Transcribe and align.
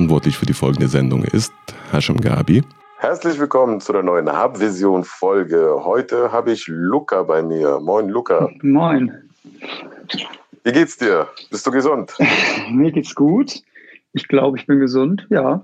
verantwortlich 0.00 0.38
für 0.38 0.46
die 0.46 0.54
folgende 0.54 0.88
Sendung 0.88 1.24
ist 1.24 1.52
Hashim 1.92 2.18
Gabi. 2.22 2.62
Herzlich 2.96 3.38
willkommen 3.38 3.82
zu 3.82 3.92
der 3.92 4.02
neuen 4.02 4.30
Hubvision-Folge. 4.32 5.82
Heute 5.84 6.32
habe 6.32 6.52
ich 6.52 6.66
Luca 6.68 7.22
bei 7.22 7.42
mir. 7.42 7.80
Moin, 7.80 8.08
Luca. 8.08 8.48
Moin. 8.62 9.12
Wie 10.64 10.72
geht's 10.72 10.96
dir? 10.96 11.28
Bist 11.50 11.66
du 11.66 11.70
gesund? 11.70 12.14
Mir 12.70 12.90
geht's 12.92 13.14
gut. 13.14 13.62
Ich 14.14 14.26
glaube, 14.26 14.56
ich 14.56 14.66
bin 14.66 14.80
gesund, 14.80 15.26
ja. 15.28 15.60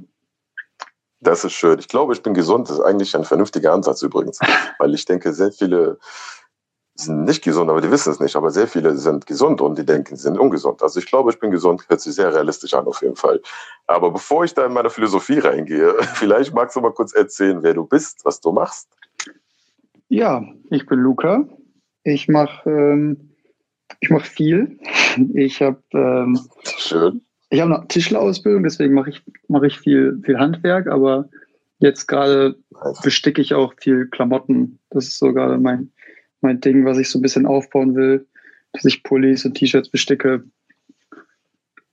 Das 1.20 1.42
ist 1.42 1.54
schön. 1.54 1.78
Ich 1.78 1.88
glaube, 1.88 2.12
ich 2.12 2.22
bin 2.22 2.34
gesund. 2.34 2.68
Das 2.68 2.76
ist 2.76 2.84
eigentlich 2.84 3.16
ein 3.16 3.24
vernünftiger 3.24 3.72
Ansatz 3.72 4.02
übrigens. 4.02 4.38
Weil 4.78 4.92
ich 4.92 5.06
denke, 5.06 5.32
sehr 5.32 5.50
viele 5.50 5.98
sind 6.96 7.24
nicht 7.24 7.44
gesund, 7.44 7.70
aber 7.70 7.80
die 7.80 7.90
wissen 7.90 8.12
es 8.12 8.20
nicht. 8.20 8.36
Aber 8.36 8.50
sehr 8.50 8.66
viele 8.66 8.96
sind 8.96 9.26
gesund 9.26 9.60
und 9.60 9.78
die 9.78 9.84
denken, 9.84 10.16
sie 10.16 10.22
sind 10.22 10.38
ungesund. 10.38 10.82
Also 10.82 10.98
ich 10.98 11.06
glaube, 11.06 11.30
ich 11.30 11.38
bin 11.38 11.50
gesund, 11.50 11.84
hört 11.88 12.00
sich 12.00 12.14
sehr 12.14 12.32
realistisch 12.32 12.74
an 12.74 12.86
auf 12.86 13.02
jeden 13.02 13.16
Fall. 13.16 13.40
Aber 13.86 14.10
bevor 14.10 14.44
ich 14.44 14.54
da 14.54 14.66
in 14.66 14.72
meine 14.72 14.90
Philosophie 14.90 15.38
reingehe, 15.38 15.94
vielleicht 16.14 16.54
magst 16.54 16.76
du 16.76 16.80
mal 16.80 16.92
kurz 16.92 17.14
erzählen, 17.14 17.62
wer 17.62 17.74
du 17.74 17.84
bist, 17.84 18.24
was 18.24 18.40
du 18.40 18.52
machst. 18.52 18.88
Ja, 20.08 20.42
ich 20.70 20.86
bin 20.86 21.00
Luca. 21.00 21.46
Ich 22.04 22.28
mache 22.28 22.70
ähm, 22.70 23.36
ich 24.00 24.10
mach 24.10 24.24
viel. 24.24 24.78
Ich 25.34 25.62
habe 25.62 25.82
ähm, 25.92 26.38
Schön. 26.64 27.22
Ich 27.50 27.60
habe 27.60 27.76
eine 27.76 27.88
Tischlerausbildung, 27.88 28.64
deswegen 28.64 28.94
mache 28.94 29.10
ich, 29.10 29.22
mach 29.48 29.62
ich 29.62 29.78
viel, 29.78 30.20
viel 30.24 30.38
Handwerk, 30.38 30.88
aber 30.88 31.28
jetzt 31.78 32.06
gerade 32.08 32.56
besticke 33.02 33.40
ich 33.40 33.54
auch 33.54 33.72
viel 33.78 34.08
Klamotten. 34.08 34.80
Das 34.90 35.06
ist 35.06 35.18
so 35.18 35.32
gerade 35.32 35.58
mein, 35.58 35.92
mein 36.40 36.60
Ding, 36.60 36.84
was 36.84 36.98
ich 36.98 37.10
so 37.10 37.18
ein 37.18 37.22
bisschen 37.22 37.46
aufbauen 37.46 37.94
will, 37.94 38.26
dass 38.72 38.84
ich 38.84 39.02
Pullis 39.02 39.44
und 39.44 39.54
T-Shirts 39.54 39.90
besticke. 39.90 40.44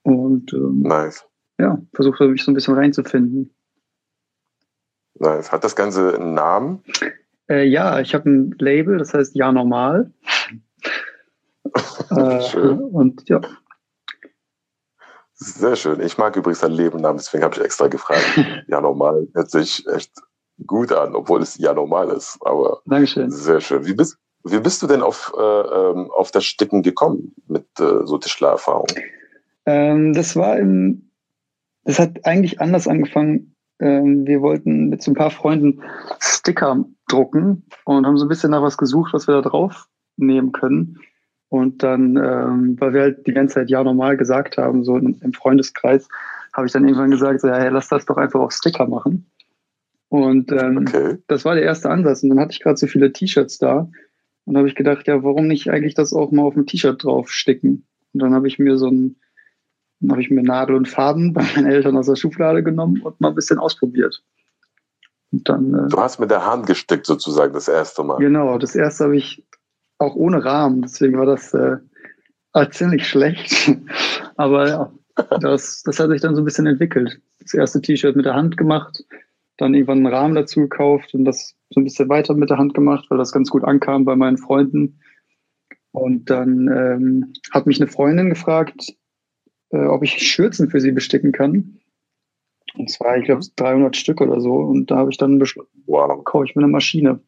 Und 0.04 0.54
ähm, 0.54 0.82
nice. 0.82 1.26
ja, 1.60 1.82
versuche 1.94 2.28
mich 2.28 2.44
so 2.44 2.52
ein 2.52 2.56
bisschen 2.56 2.76
reinzufinden. 2.76 3.54
Nice. 5.16 5.52
Hat 5.52 5.64
das 5.64 5.76
Ganze 5.76 6.16
einen 6.16 6.34
Namen? 6.34 6.84
Äh, 7.50 7.66
ja, 7.68 8.00
ich 8.00 8.14
habe 8.14 8.30
ein 8.30 8.56
Label, 8.60 8.98
das 8.98 9.14
heißt 9.14 9.36
Ja 9.36 9.52
Normal. 9.52 10.12
äh, 12.10 12.58
und 12.58 13.28
ja, 13.30 13.40
sehr 15.46 15.76
schön. 15.76 16.00
Ich 16.00 16.18
mag 16.18 16.36
übrigens 16.36 16.62
dein 16.62 16.72
Lebennamen, 16.72 17.18
deswegen 17.18 17.44
habe 17.44 17.56
ich 17.56 17.62
extra 17.62 17.88
gefragt. 17.88 18.24
ja, 18.68 18.80
normal 18.80 19.28
hört 19.34 19.52
sich 19.52 19.86
echt 19.88 20.12
gut 20.66 20.92
an, 20.92 21.16
obwohl 21.16 21.42
es 21.42 21.58
ja 21.58 21.74
normal 21.74 22.10
ist. 22.12 22.38
Aber 22.42 22.82
Dankeschön. 22.86 23.30
Sehr 23.30 23.60
schön. 23.60 23.86
Wie 23.86 23.94
bist, 23.94 24.18
wie 24.44 24.60
bist 24.60 24.82
du 24.82 24.88
denn 24.88 25.02
auf, 25.02 25.34
äh, 25.38 25.42
ähm, 25.42 26.12
auf 26.12 26.32
das 26.32 26.46
Sticken 26.46 26.84
gekommen 26.84 27.34
mit 27.48 27.66
äh, 27.80 28.06
so 28.06 28.18
Tischlererfahrung? 28.18 28.88
Ähm, 29.66 30.14
das 30.14 30.36
war 30.36 30.58
im, 30.58 31.10
das 31.86 32.00
hat 32.00 32.26
eigentlich 32.26 32.60
anders 32.60 32.88
angefangen. 32.88 33.56
Ähm, 33.80 34.28
wir 34.28 34.42
wollten 34.42 34.90
mit 34.90 35.02
so 35.02 35.12
ein 35.12 35.16
paar 35.16 35.32
Freunden 35.32 35.82
Sticker 36.20 36.84
drucken 37.08 37.66
und 37.86 38.06
haben 38.06 38.18
so 38.18 38.26
ein 38.26 38.30
bisschen 38.30 38.52
nach 38.52 38.62
was 38.62 38.78
gesucht, 38.78 39.14
was 39.14 39.28
wir 39.28 39.36
da 39.36 39.50
drauf 39.50 39.88
nehmen 40.18 40.52
können. 40.52 41.00
Und 41.50 41.84
dann, 41.84 42.18
ähm, 42.18 42.76
weil 42.80 42.94
wir 42.94 43.02
halt 43.02 43.28
die 43.28 43.34
ganze 43.34 43.56
Zeit 43.56 43.70
ja 43.70 43.84
normal 43.84 44.18
gesagt 44.18 44.58
haben, 44.58 44.84
so 44.84 44.98
im 44.98 45.34
Freundeskreis, 45.34 46.08
habe 46.54 46.68
ich 46.68 46.74
dann 46.74 46.84
irgendwann 46.84 47.12
gesagt, 47.12 47.42
so, 47.42 47.48
ja, 47.48 47.58
hey, 47.58 47.70
lass 47.70 47.90
das 47.90 48.06
doch 48.06 48.18
einfach 48.18 48.40
auf 48.40 48.52
Sticker 48.52 48.88
machen. 48.88 49.30
Und 50.10 50.52
ähm, 50.52 50.86
okay. 50.88 51.18
das 51.28 51.46
war 51.46 51.56
der 51.56 51.64
erste 51.64 51.90
Ansatz. 51.90 52.24
Und 52.24 52.30
dann 52.30 52.40
hatte 52.40 52.52
ich 52.52 52.60
gerade 52.60 52.78
so 52.78 52.88
viele 52.88 53.12
T-Shirts 53.12 53.58
da. 53.58 53.90
Und 54.46 54.58
habe 54.58 54.68
ich 54.68 54.76
gedacht, 54.76 55.08
ja, 55.08 55.24
warum 55.24 55.48
nicht 55.48 55.70
eigentlich 55.70 55.96
das 55.96 56.14
auch 56.14 56.32
mal 56.32 56.44
auf 56.44 56.56
ein 56.56 56.66
T-Shirt 56.66 57.04
drauf 57.04 57.32
sticken? 57.32 57.88
Und 58.14 58.22
dann 58.22 58.34
habe 58.34 58.48
ich 58.48 58.60
mir 58.60 58.78
so 58.78 58.88
ein, 58.88 59.16
dann 60.00 60.12
habe 60.12 60.22
ich 60.22 60.30
mir 60.30 60.44
Nadel 60.44 60.76
und 60.76 60.88
Faden 60.88 61.34
bei 61.34 61.44
meinen 61.56 61.68
Eltern 61.68 61.98
aus 61.98 62.08
der 62.08 62.16
Schublade 62.16 62.64
genommen 62.64 63.02
und 63.02 63.22
mal 63.22 63.30
ein 63.30 63.36
bisschen 63.36 63.60
ausprobiert. 63.60 64.24
Und 65.32 65.50
dann, 65.50 65.74
äh, 65.74 65.90
du 65.90 65.98
hast 65.98 66.20
mit 66.20 66.30
der 66.30 66.46
Hand 66.46 66.68
gestickt 66.68 67.06
sozusagen 67.06 67.54
das 67.54 67.68
erste 67.68 68.04
Mal. 68.04 68.18
Genau, 68.18 68.58
das 68.58 68.76
erste 68.76 69.06
habe 69.06 69.18
ich 69.18 69.44
auch 69.98 70.16
ohne 70.16 70.44
Rahmen. 70.44 70.82
Deswegen 70.82 71.18
war 71.18 71.26
das 71.26 71.54
äh, 71.54 71.78
ziemlich 72.72 73.08
schlecht. 73.08 73.72
Aber 74.36 74.68
ja, 74.68 74.94
das, 75.40 75.84
das 75.84 76.00
hat 76.00 76.10
sich 76.10 76.22
dann 76.22 76.36
so 76.36 76.42
ein 76.42 76.46
bisschen 76.46 76.68
entwickelt. 76.68 77.20
Das 77.40 77.54
erste 77.54 77.82
T-Shirt 77.82 78.16
mit 78.16 78.26
der 78.26 78.36
Hand 78.36 78.58
gemacht, 78.58 79.04
dann 79.58 79.74
irgendwann 79.74 80.00
einen 80.00 80.14
Rahmen 80.14 80.36
dazu 80.36 80.62
gekauft 80.62 81.14
und 81.14 81.26
das 81.26 81.56
so 81.70 81.80
ein 81.80 81.84
bisschen 81.84 82.10
weiter 82.10 82.34
mit 82.34 82.50
der 82.50 82.58
Hand 82.58 82.74
gemacht, 82.74 83.06
weil 83.10 83.18
das 83.18 83.32
ganz 83.32 83.50
gut 83.50 83.64
ankam 83.64 84.06
bei 84.06 84.16
meinen 84.16 84.38
Freunden. 84.38 85.00
Und 85.92 86.30
dann 86.30 86.68
ähm, 86.68 87.34
hat 87.52 87.68
mich 87.68 87.80
eine 87.80 87.90
Freundin 87.90 88.30
gefragt, 88.30 88.96
äh, 89.70 89.86
ob 89.86 90.04
ich 90.04 90.18
Schürzen 90.28 90.70
für 90.70 90.82
sie 90.82 90.92
besticken 90.92 91.32
kann. 91.32 91.80
Und 92.76 92.90
zwar, 92.90 93.18
ich 93.18 93.26
glaube, 93.26 93.46
300 93.56 93.96
Stück 93.96 94.22
oder 94.22 94.42
so. 94.42 94.56
Und 94.56 94.90
da 94.90 94.98
habe 94.98 95.12
ich 95.12 95.18
dann 95.18 95.38
beschlossen, 95.38 95.84
wow, 95.86 96.24
kaufe 96.24 96.46
ich 96.46 96.56
mir 96.56 96.64
eine 96.64 96.72
Maschine 96.72 97.20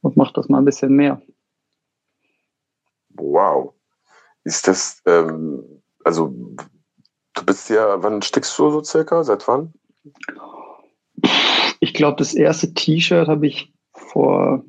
und 0.00 0.16
mache 0.16 0.32
das 0.34 0.48
mal 0.48 0.58
ein 0.58 0.64
bisschen 0.64 0.94
mehr. 0.94 1.22
Wow. 3.10 3.74
Ist 4.42 4.66
das, 4.66 5.00
ähm, 5.06 5.82
also 6.04 6.34
du 7.34 7.44
bist 7.46 7.70
ja, 7.70 8.02
wann 8.02 8.22
stickst 8.22 8.58
du 8.58 8.70
so 8.70 8.82
circa? 8.82 9.22
Seit 9.22 9.46
wann? 9.46 9.72
Ich 11.94 11.98
glaube, 11.98 12.16
das 12.16 12.34
erste 12.34 12.74
T-Shirt 12.74 13.28
habe 13.28 13.46
ich 13.46 13.72
vor 13.92 14.64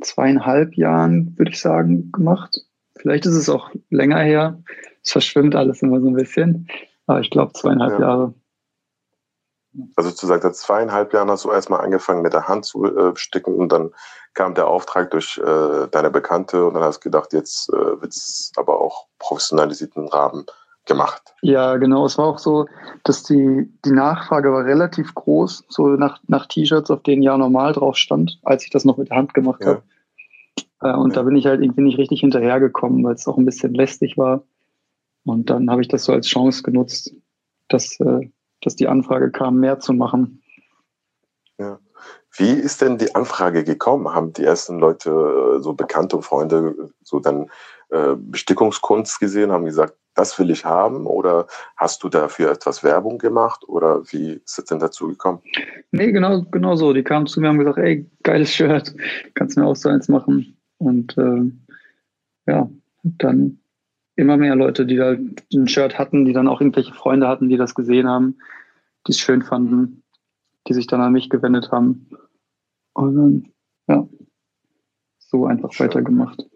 zweieinhalb 0.00 0.74
Jahren, 0.78 1.36
würde 1.36 1.50
ich 1.50 1.60
sagen, 1.60 2.10
gemacht. 2.10 2.58
Vielleicht 2.96 3.26
ist 3.26 3.34
es 3.34 3.50
auch 3.50 3.70
länger 3.90 4.20
her. 4.20 4.62
Es 5.04 5.12
verschwimmt 5.12 5.54
alles 5.54 5.82
immer 5.82 6.00
so 6.00 6.08
ein 6.08 6.14
bisschen. 6.14 6.68
Aber 7.06 7.20
ich 7.20 7.28
glaube, 7.28 7.52
zweieinhalb 7.52 7.92
ja. 7.92 8.00
Jahre. 8.00 8.34
Also 9.94 10.10
zu 10.10 10.26
sagen, 10.26 10.40
seit 10.40 10.56
zweieinhalb 10.56 11.12
Jahren 11.12 11.28
hast 11.28 11.44
du 11.44 11.50
erstmal 11.50 11.82
angefangen 11.82 12.22
mit 12.22 12.32
der 12.32 12.48
Hand 12.48 12.64
zu 12.64 12.86
äh, 12.86 13.14
sticken 13.14 13.54
und 13.54 13.70
dann 13.70 13.90
kam 14.32 14.54
der 14.54 14.68
Auftrag 14.68 15.10
durch 15.10 15.36
äh, 15.36 15.86
deine 15.90 16.10
Bekannte 16.10 16.64
und 16.64 16.72
dann 16.72 16.82
hast 16.82 17.00
du 17.00 17.10
gedacht, 17.10 17.34
jetzt 17.34 17.68
äh, 17.68 18.00
wird 18.00 18.14
es 18.14 18.52
aber 18.56 18.80
auch 18.80 19.06
professionalisierten 19.18 20.08
Rahmen 20.08 20.46
gemacht. 20.86 21.34
Ja, 21.42 21.76
genau. 21.76 22.04
Es 22.06 22.18
war 22.18 22.26
auch 22.26 22.38
so, 22.38 22.66
dass 23.04 23.22
die, 23.22 23.70
die 23.84 23.92
Nachfrage 23.92 24.52
war 24.52 24.64
relativ 24.64 25.14
groß, 25.14 25.64
so 25.68 25.88
nach, 25.88 26.20
nach 26.26 26.46
T-Shirts, 26.46 26.90
auf 26.90 27.02
denen 27.02 27.22
ja 27.22 27.36
normal 27.36 27.72
drauf 27.72 27.96
stand, 27.96 28.38
als 28.42 28.64
ich 28.64 28.70
das 28.70 28.84
noch 28.84 28.96
mit 28.96 29.10
der 29.10 29.16
Hand 29.16 29.34
gemacht 29.34 29.62
ja. 29.62 29.68
habe. 29.68 29.82
Äh, 30.80 30.94
und 30.94 31.10
ja. 31.10 31.16
da 31.16 31.22
bin 31.22 31.36
ich 31.36 31.46
halt 31.46 31.62
irgendwie 31.62 31.82
nicht 31.82 31.98
richtig 31.98 32.20
hinterhergekommen, 32.20 33.04
weil 33.04 33.14
es 33.14 33.26
auch 33.26 33.38
ein 33.38 33.44
bisschen 33.44 33.74
lästig 33.74 34.18
war. 34.18 34.42
Und 35.24 35.50
dann 35.50 35.70
habe 35.70 35.82
ich 35.82 35.88
das 35.88 36.04
so 36.04 36.12
als 36.12 36.26
Chance 36.26 36.62
genutzt, 36.62 37.14
dass, 37.68 37.98
äh, 38.00 38.28
dass 38.60 38.76
die 38.76 38.88
Anfrage 38.88 39.30
kam, 39.30 39.58
mehr 39.60 39.78
zu 39.78 39.92
machen. 39.92 40.42
Ja. 41.58 41.78
Wie 42.36 42.50
ist 42.50 42.80
denn 42.80 42.98
die 42.98 43.14
Anfrage 43.14 43.62
gekommen? 43.62 44.12
Haben 44.12 44.32
die 44.32 44.44
ersten 44.44 44.78
Leute, 44.78 45.10
äh, 45.10 45.60
so 45.60 45.74
bekannte 45.74 46.20
Freunde, 46.22 46.90
so 47.02 47.20
dann 47.20 47.50
äh, 47.90 48.14
Bestickungskunst 48.16 49.20
gesehen, 49.20 49.52
haben 49.52 49.66
gesagt, 49.66 49.94
das 50.14 50.38
will 50.38 50.50
ich 50.50 50.64
haben? 50.64 51.06
Oder 51.06 51.46
hast 51.76 52.02
du 52.02 52.08
dafür 52.08 52.50
etwas 52.50 52.84
Werbung 52.84 53.18
gemacht? 53.18 53.64
Oder 53.66 54.02
wie 54.10 54.32
ist 54.44 54.58
es 54.58 54.64
denn 54.66 54.78
dazu 54.78 55.08
gekommen? 55.08 55.40
Nee, 55.90 56.12
genau, 56.12 56.42
genau 56.50 56.76
so. 56.76 56.92
Die 56.92 57.02
kamen 57.02 57.26
zu 57.26 57.40
mir 57.40 57.48
und 57.48 57.54
haben 57.54 57.64
gesagt, 57.64 57.78
ey, 57.78 58.10
geiles 58.22 58.52
Shirt, 58.52 58.94
kannst 59.34 59.56
du 59.56 59.60
mir 59.60 59.66
auch 59.66 59.76
so 59.76 59.88
eins 59.88 60.08
machen? 60.08 60.56
Und 60.78 61.16
äh, 61.16 61.50
ja, 62.46 62.70
dann 63.02 63.58
immer 64.16 64.36
mehr 64.36 64.56
Leute, 64.56 64.86
die 64.86 64.96
da 64.96 65.12
ein 65.12 65.68
Shirt 65.68 65.98
hatten, 65.98 66.24
die 66.24 66.32
dann 66.32 66.48
auch 66.48 66.60
irgendwelche 66.60 66.94
Freunde 66.94 67.28
hatten, 67.28 67.48
die 67.48 67.56
das 67.56 67.74
gesehen 67.74 68.08
haben, 68.08 68.38
die 69.06 69.12
es 69.12 69.18
schön 69.18 69.42
fanden, 69.42 70.02
die 70.68 70.74
sich 70.74 70.86
dann 70.86 71.00
an 71.00 71.12
mich 71.12 71.30
gewendet 71.30 71.70
haben. 71.72 72.08
Und 72.92 73.16
dann, 73.16 73.52
ja, 73.88 74.08
so 75.18 75.46
einfach 75.46 75.72
schön. 75.72 75.86
weitergemacht. 75.86 76.46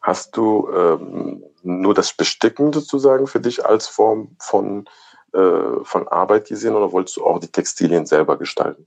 Hast 0.00 0.36
du 0.36 0.68
ähm, 0.72 1.42
nur 1.66 1.94
das 1.94 2.12
Besticken 2.12 2.72
sozusagen 2.72 3.26
für 3.26 3.40
dich 3.40 3.64
als 3.64 3.86
Form 3.86 4.36
von, 4.38 4.88
äh, 5.32 5.82
von 5.82 6.08
Arbeit 6.08 6.48
gesehen 6.48 6.74
oder 6.74 6.92
wolltest 6.92 7.16
du 7.16 7.24
auch 7.24 7.40
die 7.40 7.48
Textilien 7.48 8.06
selber 8.06 8.38
gestalten? 8.38 8.86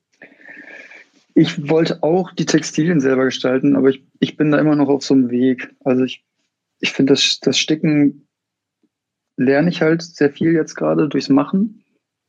Ich 1.35 1.69
wollte 1.69 2.03
auch 2.03 2.31
die 2.31 2.45
Textilien 2.45 2.99
selber 2.99 3.25
gestalten, 3.25 3.75
aber 3.75 3.89
ich, 3.89 4.03
ich 4.19 4.35
bin 4.35 4.51
da 4.51 4.57
immer 4.57 4.75
noch 4.75 4.89
auf 4.89 5.03
so 5.03 5.13
einem 5.13 5.29
Weg. 5.29 5.73
Also 5.83 6.03
ich 6.03 6.25
ich 6.79 6.91
finde, 6.91 7.13
das, 7.13 7.39
das 7.41 7.57
Sticken 7.57 8.27
lerne 9.37 9.69
ich 9.69 9.81
halt 9.81 10.01
sehr 10.01 10.31
viel 10.31 10.53
jetzt 10.53 10.75
gerade 10.75 11.07
durchs 11.07 11.29
Machen. 11.29 11.83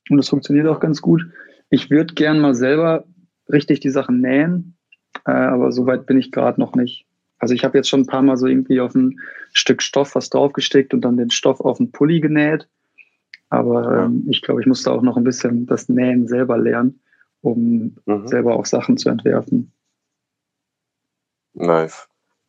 Und 0.08 0.17
das 0.17 0.29
funktioniert 0.29 0.67
auch 0.67 0.81
ganz 0.81 1.00
gut. 1.00 1.26
Ich 1.70 1.91
würde 1.91 2.14
gern 2.14 2.41
mal 2.41 2.55
selber 2.55 3.05
richtig 3.49 3.81
die 3.81 3.91
Sachen 3.91 4.20
nähen, 4.20 4.76
äh, 5.25 5.31
aber 5.31 5.73
so 5.73 5.87
weit 5.87 6.06
bin 6.06 6.19
ich 6.19 6.32
gerade 6.32 6.61
noch 6.61 6.75
nicht. 6.75 7.06
Also 7.40 7.54
ich 7.54 7.64
habe 7.64 7.76
jetzt 7.76 7.88
schon 7.88 8.00
ein 8.00 8.06
paar 8.06 8.22
Mal 8.22 8.37
so 8.37 8.46
irgendwie 8.46 8.81
auf 8.81 8.94
ein 8.94 9.19
Stück 9.52 9.82
Stoff 9.82 10.14
was 10.14 10.31
draufgestickt 10.31 10.94
und 10.94 11.00
dann 11.00 11.16
den 11.16 11.31
Stoff 11.31 11.60
auf 11.60 11.81
einen 11.81 11.90
Pulli 11.90 12.20
genäht. 12.20 12.69
Aber 13.48 14.04
ähm, 14.04 14.26
ich 14.31 14.42
glaube, 14.42 14.60
ich 14.60 14.66
muss 14.66 14.82
da 14.84 14.92
auch 14.92 15.02
noch 15.02 15.16
ein 15.16 15.25
bisschen 15.25 15.66
das 15.66 15.88
Nähen 15.88 16.28
selber 16.28 16.56
lernen, 16.56 17.00
um 17.40 17.96
mhm. 18.06 18.28
selber 18.28 18.54
auch 18.54 18.66
Sachen 18.66 18.96
zu 18.96 19.08
entwerfen. 19.08 19.72
Nice. 21.54 22.06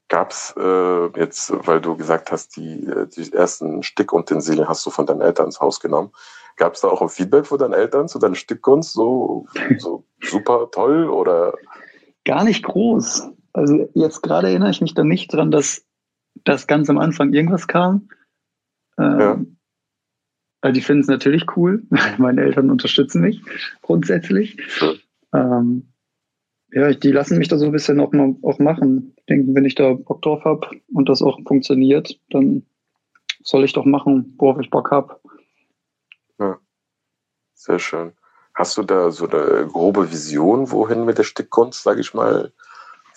Gab 0.10 0.32
es 0.32 0.54
äh, 0.58 1.20
jetzt, 1.20 1.52
weil 1.66 1.82
du 1.82 1.96
gesagt 1.96 2.32
hast, 2.32 2.56
die, 2.58 2.86
äh, 2.86 3.08
die 3.08 3.34
ersten 3.34 3.82
Stickutensilien 3.82 4.68
hast 4.68 4.86
du 4.86 4.90
von 4.92 5.08
deinen 5.08 5.22
Eltern 5.22 5.48
ins 5.48 5.60
Haus 5.60 5.80
genommen, 5.80 6.12
Gab 6.58 6.76
es 6.76 6.82
da 6.82 6.90
auch 6.90 7.02
ein 7.02 7.10
Feedback 7.10 7.48
von 7.48 7.58
deinen 7.58 7.74
Eltern 7.74 8.08
zu 8.08 8.20
deiner 8.20 8.36
Stückkunst? 8.36 8.94
So, 8.94 9.48
so 9.80 10.04
super 10.22 10.70
toll 10.72 11.10
oder? 11.10 11.54
Gar 12.26 12.44
nicht 12.44 12.64
groß. 12.64 13.30
Also 13.54 13.90
jetzt 13.94 14.22
gerade 14.22 14.48
erinnere 14.48 14.70
ich 14.70 14.82
mich 14.82 14.94
da 14.94 15.04
nicht 15.04 15.34
dran, 15.34 15.52
dass 15.52 15.86
das 16.44 16.68
ganz 16.68 16.90
am 16.90 16.98
Anfang 16.98 17.34
irgendwas 17.34 17.68
kam. 17.68 18.10
Ähm, 18.98 19.20
ja. 19.20 19.46
Also 20.62 20.74
die 20.74 20.82
finden 20.82 21.02
es 21.02 21.08
natürlich 21.08 21.46
cool. 21.58 21.84
Meine 22.18 22.42
Eltern 22.42 22.70
unterstützen 22.70 23.22
mich 23.22 23.42
grundsätzlich. 23.82 24.58
Ähm, 25.34 25.92
ja, 26.72 26.94
die 26.94 27.12
lassen 27.12 27.38
mich 27.38 27.50
da 27.50 27.58
so 27.58 27.66
ein 27.66 27.72
bisschen 27.72 28.00
auch, 28.00 28.14
mal, 28.14 28.36
auch 28.44 28.60
machen. 28.60 29.16
Denken, 29.28 29.56
wenn 29.56 29.66
ich 29.66 29.76
da 29.76 29.94
Bock 29.94 30.22
drauf 30.22 30.46
habe 30.46 30.68
und 30.94 31.10
das 31.10 31.22
auch 31.22 31.40
funktioniert, 31.46 32.18
dann 32.30 32.66
soll 33.44 33.66
ich 33.66 33.74
doch 33.74 33.86
machen, 33.86 34.36
worauf 34.38 34.60
ich 34.62 34.70
Bock 34.70 34.92
habe. 34.92 35.20
Ja, 36.40 36.60
sehr 37.54 37.80
schön. 37.80 38.14
Hast 38.54 38.78
du 38.78 38.84
da 38.84 39.12
so 39.12 39.28
eine 39.28 39.68
grobe 39.68 40.12
Vision, 40.12 40.72
wohin 40.72 41.06
mit 41.06 41.18
der 41.18 41.24
Stickkunst, 41.24 41.84
sage 41.84 42.02
ich 42.02 42.14
mal, 42.14 42.54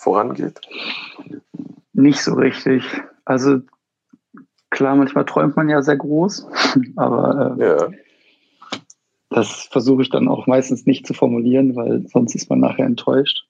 vorangeht? 0.05 0.61
Nicht 1.93 2.21
so 2.21 2.35
richtig. 2.35 2.83
Also 3.25 3.61
klar, 4.69 4.95
manchmal 4.95 5.25
träumt 5.25 5.55
man 5.55 5.67
ja 5.67 5.81
sehr 5.81 5.97
groß, 5.97 6.47
aber 6.95 7.57
äh, 7.57 7.65
ja. 7.65 7.89
das 9.29 9.67
versuche 9.71 10.03
ich 10.03 10.09
dann 10.11 10.27
auch 10.27 10.45
meistens 10.45 10.85
nicht 10.85 11.07
zu 11.07 11.13
formulieren, 11.13 11.75
weil 11.75 12.07
sonst 12.07 12.35
ist 12.35 12.49
man 12.49 12.59
nachher 12.59 12.85
enttäuscht. 12.85 13.47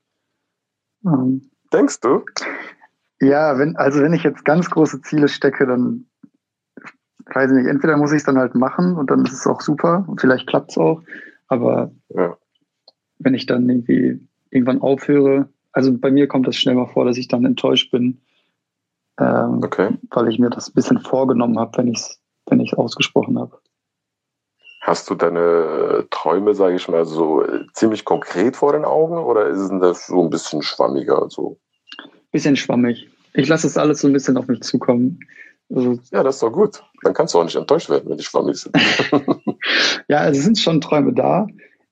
Ähm, 1.05 1.49
Denkst 1.73 1.99
du? 1.99 2.23
Ja, 3.19 3.57
wenn, 3.59 3.75
also 3.75 4.01
wenn 4.01 4.13
ich 4.13 4.23
jetzt 4.23 4.45
ganz 4.45 4.69
große 4.69 5.01
Ziele 5.01 5.27
stecke, 5.27 5.65
dann 5.65 6.05
weiß 7.33 7.51
ich 7.51 7.57
nicht, 7.57 7.67
entweder 7.67 7.97
muss 7.97 8.11
ich 8.11 8.17
es 8.19 8.23
dann 8.23 8.37
halt 8.37 8.55
machen 8.55 8.95
und 8.95 9.09
dann 9.09 9.25
ist 9.25 9.33
es 9.33 9.47
auch 9.47 9.59
super 9.59 10.05
und 10.07 10.21
vielleicht 10.21 10.47
klappt 10.47 10.71
es 10.71 10.77
auch, 10.77 11.01
aber 11.47 11.91
ja. 12.09 12.37
wenn 13.19 13.33
ich 13.33 13.45
dann 13.45 13.67
irgendwie 13.67 14.21
irgendwann 14.51 14.81
aufhöre, 14.81 15.49
also 15.75 15.95
bei 15.95 16.09
mir 16.09 16.27
kommt 16.27 16.47
das 16.47 16.55
schnell 16.55 16.75
mal 16.75 16.87
vor, 16.87 17.05
dass 17.05 17.17
ich 17.17 17.27
dann 17.27 17.45
enttäuscht 17.45 17.91
bin, 17.91 18.21
ähm, 19.19 19.61
okay. 19.61 19.89
weil 20.09 20.29
ich 20.29 20.39
mir 20.39 20.49
das 20.49 20.69
ein 20.69 20.73
bisschen 20.73 20.99
vorgenommen 20.99 21.59
habe, 21.59 21.77
wenn 21.77 21.89
ich 21.89 21.99
es 21.99 22.19
wenn 22.47 22.59
ich's 22.59 22.73
ausgesprochen 22.73 23.39
habe. 23.39 23.59
Hast 24.81 25.09
du 25.09 25.15
deine 25.15 26.05
Träume, 26.11 26.53
sage 26.53 26.75
ich 26.75 26.87
mal, 26.87 27.05
so 27.05 27.43
äh, 27.43 27.65
ziemlich 27.73 28.05
konkret 28.05 28.55
vor 28.55 28.73
den 28.73 28.85
Augen 28.85 29.17
oder 29.17 29.47
ist 29.47 29.69
das 29.81 30.07
so 30.07 30.23
ein 30.23 30.29
bisschen 30.29 30.61
schwammiger? 30.61 31.27
So? 31.29 31.59
Bisschen 32.31 32.55
schwammig. 32.55 33.09
Ich 33.33 33.47
lasse 33.47 33.67
es 33.67 33.77
alles 33.77 34.01
so 34.01 34.07
ein 34.07 34.13
bisschen 34.13 34.37
auf 34.37 34.47
mich 34.47 34.61
zukommen. 34.61 35.19
Also, 35.73 35.99
ja, 36.11 36.21
das 36.21 36.35
ist 36.35 36.43
doch 36.43 36.51
gut. 36.51 36.83
Dann 37.01 37.15
kannst 37.15 37.33
du 37.33 37.39
auch 37.39 37.43
nicht 37.43 37.55
enttäuscht 37.55 37.89
werden, 37.89 38.09
wenn 38.09 38.17
die 38.17 38.23
schwammig 38.23 38.57
sind. 38.57 38.77
ja, 40.07 40.19
also 40.19 40.39
sind 40.39 40.59
schon 40.59 40.79
Träume 40.79 41.13
da, 41.13 41.47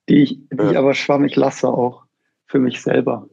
die 0.07 0.21
ich, 0.21 0.39
die 0.51 0.57
ja. 0.57 0.71
ich 0.71 0.77
aber 0.77 0.93
schwammig 0.93 1.35
lasse 1.35 1.67
auch 1.67 2.03
für 2.45 2.59
mich 2.59 2.81
selber. 2.81 3.27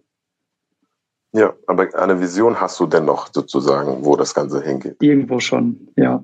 Ja, 1.33 1.55
aber 1.67 1.89
eine 1.95 2.21
Vision 2.21 2.61
hast 2.61 2.81
du 2.81 2.87
dennoch 2.87 3.29
sozusagen, 3.33 4.05
wo 4.05 4.17
das 4.17 4.35
Ganze 4.35 4.63
hingeht. 4.63 4.97
Irgendwo 5.01 5.39
schon, 5.39 5.89
ja. 5.97 6.23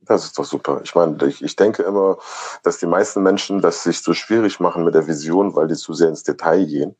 Das 0.00 0.24
ist 0.24 0.36
doch 0.36 0.44
super. 0.44 0.80
Ich 0.82 0.94
meine, 0.96 1.16
ich, 1.26 1.42
ich 1.42 1.54
denke 1.54 1.84
immer, 1.84 2.18
dass 2.64 2.78
die 2.78 2.86
meisten 2.86 3.22
Menschen 3.22 3.60
das 3.60 3.84
sich 3.84 4.00
so 4.00 4.12
schwierig 4.12 4.58
machen 4.58 4.84
mit 4.84 4.94
der 4.94 5.06
Vision, 5.06 5.54
weil 5.54 5.68
die 5.68 5.76
zu 5.76 5.94
sehr 5.94 6.08
ins 6.08 6.24
Detail 6.24 6.66
gehen 6.66 6.96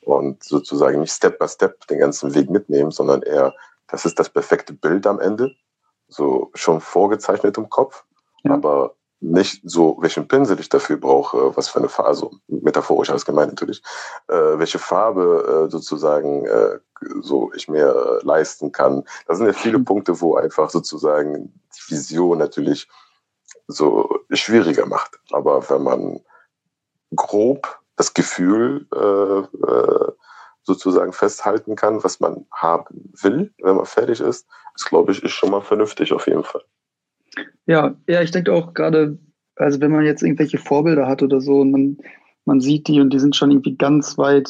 und 0.00 0.42
sozusagen 0.42 1.00
nicht 1.00 1.12
Step 1.12 1.38
by 1.38 1.46
Step 1.46 1.86
den 1.86 2.00
ganzen 2.00 2.34
Weg 2.34 2.50
mitnehmen, 2.50 2.90
sondern 2.90 3.22
eher 3.22 3.54
das 3.90 4.04
ist 4.04 4.18
das 4.18 4.28
perfekte 4.28 4.72
Bild 4.72 5.06
am 5.06 5.20
Ende, 5.20 5.54
so 6.08 6.50
schon 6.54 6.80
vorgezeichnet 6.80 7.58
im 7.58 7.68
Kopf, 7.68 8.04
ja. 8.42 8.52
aber 8.52 8.94
nicht 9.20 9.60
so, 9.64 9.98
welchen 10.00 10.26
Pinsel 10.26 10.58
ich 10.60 10.70
dafür 10.70 10.96
brauche, 10.96 11.56
was 11.56 11.68
für 11.68 11.78
eine 11.78 11.88
Farbe, 11.88 12.08
also 12.08 12.30
metaphorisch 12.48 13.10
alles 13.10 13.26
gemeint 13.26 13.52
natürlich, 13.52 13.82
äh, 14.28 14.58
welche 14.58 14.78
Farbe 14.78 15.66
äh, 15.66 15.70
sozusagen 15.70 16.46
äh, 16.46 16.78
so 17.20 17.52
ich 17.54 17.68
mir 17.68 18.20
leisten 18.22 18.72
kann. 18.72 19.04
Da 19.26 19.34
sind 19.34 19.46
ja 19.46 19.52
viele 19.52 19.78
mhm. 19.78 19.84
Punkte, 19.84 20.20
wo 20.20 20.36
einfach 20.36 20.70
sozusagen 20.70 21.52
die 21.76 21.92
Vision 21.92 22.38
natürlich 22.38 22.88
so 23.68 24.08
schwieriger 24.30 24.86
macht. 24.86 25.18
Aber 25.32 25.68
wenn 25.68 25.82
man 25.82 26.20
grob 27.14 27.78
das 27.96 28.14
Gefühl 28.14 28.86
äh, 28.94 29.66
äh, 29.70 30.12
sozusagen 30.62 31.12
festhalten 31.12 31.76
kann, 31.76 32.02
was 32.04 32.20
man 32.20 32.46
haben 32.52 33.12
will, 33.20 33.52
wenn 33.62 33.76
man 33.76 33.86
fertig 33.86 34.20
ist, 34.20 34.46
das 34.74 34.84
glaube 34.86 35.12
ich, 35.12 35.22
ist 35.22 35.32
schon 35.32 35.50
mal 35.50 35.60
vernünftig 35.60 36.12
auf 36.12 36.26
jeden 36.26 36.44
Fall. 36.44 36.62
Ja, 37.66 37.96
ja, 38.08 38.22
ich 38.22 38.30
denke 38.30 38.52
auch 38.52 38.74
gerade, 38.74 39.18
also 39.56 39.80
wenn 39.80 39.92
man 39.92 40.04
jetzt 40.04 40.22
irgendwelche 40.22 40.58
Vorbilder 40.58 41.06
hat 41.06 41.22
oder 41.22 41.40
so 41.40 41.60
und 41.60 41.70
man, 41.70 41.98
man 42.44 42.60
sieht 42.60 42.88
die 42.88 43.00
und 43.00 43.12
die 43.12 43.20
sind 43.20 43.36
schon 43.36 43.50
irgendwie 43.50 43.76
ganz 43.76 44.18
weit 44.18 44.48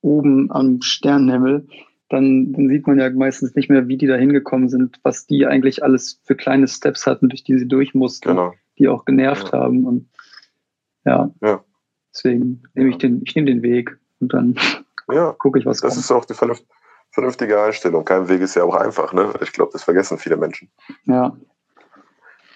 oben 0.00 0.50
am 0.52 0.82
Sternenhimmel, 0.82 1.66
dann, 2.08 2.52
dann 2.52 2.68
sieht 2.68 2.86
man 2.86 2.98
ja 2.98 3.10
meistens 3.10 3.54
nicht 3.54 3.68
mehr, 3.68 3.88
wie 3.88 3.96
die 3.96 4.06
da 4.06 4.16
hingekommen 4.16 4.68
sind, 4.68 4.98
was 5.02 5.26
die 5.26 5.46
eigentlich 5.46 5.82
alles 5.82 6.20
für 6.24 6.36
kleine 6.36 6.66
Steps 6.68 7.06
hatten, 7.06 7.28
durch 7.28 7.44
die 7.44 7.58
sie 7.58 7.68
durch 7.68 7.94
mussten, 7.94 8.28
genau. 8.28 8.54
die 8.78 8.88
auch 8.88 9.04
genervt 9.04 9.50
ja. 9.52 9.60
haben. 9.60 9.84
Und 9.84 10.08
ja, 11.04 11.30
ja. 11.42 11.62
deswegen 12.14 12.62
nehme 12.74 12.90
ich 12.90 12.98
den, 12.98 13.22
ich 13.24 13.34
nehme 13.34 13.46
den 13.46 13.62
Weg 13.62 13.98
und 14.20 14.32
dann 14.32 14.56
ja, 15.10 15.32
gucke 15.32 15.58
ich, 15.58 15.66
was 15.66 15.80
Das 15.80 15.94
kommt. 15.94 16.04
ist 16.04 16.10
auch 16.10 16.24
die 16.24 16.34
vernünftige 17.10 17.62
Einstellung. 17.62 18.04
Kein 18.04 18.28
Weg 18.28 18.40
ist 18.40 18.54
ja 18.54 18.64
auch 18.64 18.74
einfach. 18.74 19.12
Ne? 19.12 19.32
Ich 19.42 19.52
glaube, 19.52 19.72
das 19.72 19.84
vergessen 19.84 20.18
viele 20.18 20.36
Menschen. 20.36 20.70
Ja. 21.04 21.36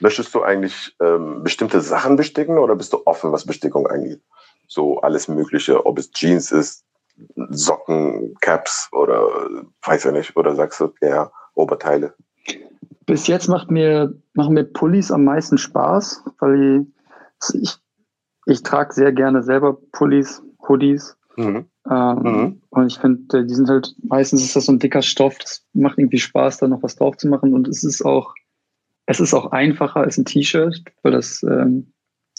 Möchtest 0.02 0.34
du 0.34 0.42
eigentlich 0.42 0.96
ähm, 1.00 1.42
bestimmte 1.44 1.80
Sachen 1.80 2.16
besticken 2.16 2.58
oder 2.58 2.74
bist 2.74 2.92
du 2.92 3.02
offen, 3.06 3.32
was 3.32 3.46
Bestickung 3.46 3.86
angeht? 3.86 4.20
So 4.66 5.00
alles 5.00 5.28
Mögliche, 5.28 5.86
ob 5.86 5.98
es 5.98 6.10
Jeans 6.10 6.50
ist, 6.50 6.84
Socken, 7.50 8.34
Caps 8.40 8.88
oder 8.92 9.28
weiß 9.84 10.04
ja 10.04 10.12
nicht, 10.12 10.36
oder 10.36 10.56
sagst 10.56 10.80
du, 10.80 10.92
ja, 11.00 11.30
Oberteile? 11.54 12.14
Bis 13.06 13.26
jetzt 13.26 13.48
macht 13.48 13.70
mir, 13.70 14.14
machen 14.34 14.54
mir 14.54 14.64
Pullis 14.64 15.10
am 15.10 15.24
meisten 15.24 15.58
Spaß, 15.58 16.24
weil 16.38 16.86
ich, 17.52 17.76
ich, 18.46 18.62
trage 18.62 18.94
sehr 18.94 19.12
gerne 19.12 19.42
selber 19.42 19.76
Pullis, 19.92 20.42
Hoodies. 20.68 21.16
Mhm. 21.36 21.66
Ähm, 21.90 22.18
mhm. 22.22 22.62
Und 22.70 22.86
ich 22.86 22.98
finde, 22.98 23.44
die 23.44 23.54
sind 23.54 23.68
halt, 23.68 23.94
meistens 24.02 24.42
ist 24.42 24.56
das 24.56 24.66
so 24.66 24.72
ein 24.72 24.78
dicker 24.78 25.02
Stoff, 25.02 25.36
das 25.38 25.64
macht 25.72 25.98
irgendwie 25.98 26.18
Spaß, 26.18 26.58
da 26.58 26.68
noch 26.68 26.82
was 26.82 26.96
drauf 26.96 27.16
zu 27.16 27.28
machen. 27.28 27.54
Und 27.54 27.68
es 27.68 27.82
ist 27.84 28.04
auch, 28.04 28.34
es 29.06 29.20
ist 29.20 29.34
auch 29.34 29.52
einfacher 29.52 30.00
als 30.00 30.18
ein 30.18 30.24
T-Shirt, 30.24 30.82
weil 31.02 31.12
das 31.12 31.42
ähm, 31.42 31.92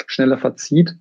schneller 0.08 0.38
verzieht. 0.38 0.96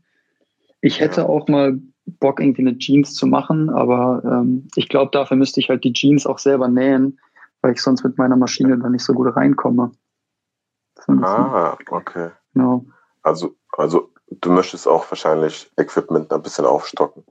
Ich 0.81 1.01
hätte 1.01 1.29
auch 1.29 1.49
mal 1.49 1.79
Bock, 2.05 2.41
irgendwie 2.41 2.63
eine 2.63 2.79
Jeans 2.79 3.15
zu 3.15 3.27
machen, 3.27 3.71
aber 3.71 4.23
ähm, 4.25 4.67
ich 4.75 4.89
glaube, 4.89 5.11
dafür 5.13 5.37
müsste 5.37 5.61
ich 5.61 5.69
halt 5.69 5.85
die 5.85 5.93
Jeans 5.93 6.27
auch 6.27 6.39
selber 6.39 6.69
nähen, 6.69 7.21
weil 7.61 7.73
ich 7.73 7.81
sonst 7.81 8.03
mit 8.03 8.19
meiner 8.19 8.37
Maschine 8.37 8.77
da 8.79 8.89
nicht 8.89 9.05
so 9.05 9.13
gut 9.13 9.35
reinkomme. 9.37 9.93
Ah, 11.07 11.77
okay. 11.91 12.31
Genau. 12.55 12.85
Also, 13.23 13.55
also 13.77 14.13
du 14.31 14.51
möchtest 14.51 14.89
auch 14.89 15.11
wahrscheinlich 15.11 15.71
Equipment 15.77 16.33
ein 16.33 16.43
bisschen 16.43 16.65
aufstocken. 16.65 17.25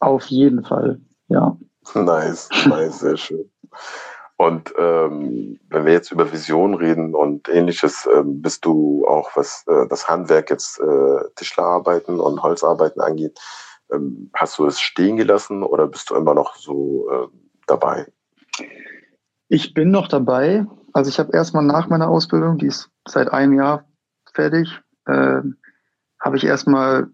Auf 0.00 0.26
jeden 0.26 0.64
Fall, 0.64 1.00
ja. 1.28 1.56
Nice, 1.94 2.48
nice, 2.66 3.00
sehr 3.00 3.16
schön. 3.16 3.50
Und 4.42 4.74
ähm, 4.76 5.60
wenn 5.70 5.86
wir 5.86 5.92
jetzt 5.92 6.10
über 6.10 6.32
Vision 6.32 6.74
reden 6.74 7.14
und 7.14 7.48
ähnliches, 7.48 8.06
äh, 8.06 8.24
bist 8.24 8.64
du 8.64 9.06
auch, 9.06 9.30
was 9.36 9.64
äh, 9.68 9.86
das 9.88 10.08
Handwerk 10.08 10.50
jetzt 10.50 10.80
äh, 10.80 11.20
Tischlerarbeiten 11.36 12.18
und 12.18 12.42
Holzarbeiten 12.42 13.00
angeht, 13.00 13.38
ähm, 13.92 14.30
hast 14.34 14.58
du 14.58 14.66
es 14.66 14.80
stehen 14.80 15.16
gelassen 15.16 15.62
oder 15.62 15.86
bist 15.86 16.10
du 16.10 16.16
immer 16.16 16.34
noch 16.34 16.56
so 16.56 17.08
äh, 17.08 17.28
dabei? 17.68 18.08
Ich 19.46 19.74
bin 19.74 19.92
noch 19.92 20.08
dabei. 20.08 20.66
Also 20.92 21.08
ich 21.08 21.20
habe 21.20 21.36
erstmal 21.36 21.64
nach 21.64 21.88
meiner 21.88 22.08
Ausbildung, 22.08 22.58
die 22.58 22.66
ist 22.66 22.90
seit 23.06 23.32
einem 23.32 23.52
Jahr 23.52 23.84
fertig, 24.34 24.76
äh, 25.06 25.42
habe 26.18 26.36
ich 26.36 26.42
erstmal 26.42 27.06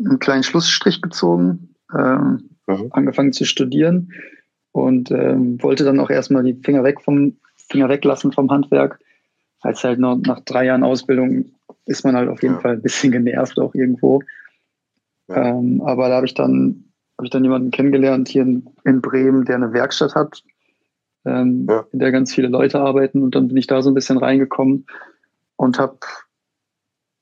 einen 0.00 0.18
kleinen 0.18 0.42
Schlussstrich 0.42 1.00
gezogen, 1.00 1.76
äh, 1.96 2.16
mhm. 2.16 2.88
angefangen 2.90 3.32
zu 3.32 3.44
studieren 3.44 4.10
und 4.72 5.10
ähm, 5.10 5.62
wollte 5.62 5.84
dann 5.84 6.00
auch 6.00 6.10
erstmal 6.10 6.42
die 6.42 6.54
Finger 6.54 6.84
weg 6.84 7.00
vom 7.00 7.36
Finger 7.56 7.88
weglassen 7.88 8.32
vom 8.32 8.50
Handwerk. 8.50 9.00
Als 9.60 9.84
halt 9.84 9.98
noch 9.98 10.16
nach 10.16 10.40
drei 10.40 10.66
Jahren 10.66 10.84
Ausbildung 10.84 11.52
ist 11.86 12.04
man 12.04 12.16
halt 12.16 12.28
auf 12.28 12.42
jeden 12.42 12.54
ja. 12.54 12.60
Fall 12.60 12.72
ein 12.72 12.82
bisschen 12.82 13.12
genervt 13.12 13.58
auch 13.58 13.74
irgendwo. 13.74 14.22
Ja. 15.28 15.58
Ähm, 15.58 15.82
aber 15.82 16.08
da 16.08 16.16
habe 16.16 16.26
ich 16.26 16.34
dann 16.34 16.84
habe 17.20 17.26
ich 17.26 17.30
dann 17.30 17.44
jemanden 17.44 17.70
kennengelernt 17.70 18.28
hier 18.28 18.42
in, 18.42 18.66
in 18.84 19.02
Bremen, 19.02 19.44
der 19.44 19.56
eine 19.56 19.74
Werkstatt 19.74 20.14
hat, 20.14 20.42
ähm, 21.26 21.66
ja. 21.68 21.84
in 21.92 21.98
der 21.98 22.12
ganz 22.12 22.34
viele 22.34 22.48
Leute 22.48 22.80
arbeiten 22.80 23.22
und 23.22 23.34
dann 23.34 23.48
bin 23.48 23.58
ich 23.58 23.66
da 23.66 23.82
so 23.82 23.90
ein 23.90 23.94
bisschen 23.94 24.16
reingekommen 24.16 24.86
und 25.56 25.78
habe 25.78 25.98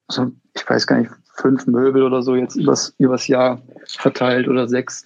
so, 0.06 0.30
ich 0.54 0.70
weiß 0.70 0.86
gar 0.86 0.98
nicht, 0.98 1.10
fünf 1.34 1.66
Möbel 1.66 2.04
oder 2.04 2.22
so 2.22 2.36
jetzt 2.36 2.54
übers, 2.54 2.94
übers 2.98 3.26
Jahr 3.26 3.60
verteilt 3.86 4.46
oder 4.46 4.68
sechs 4.68 5.04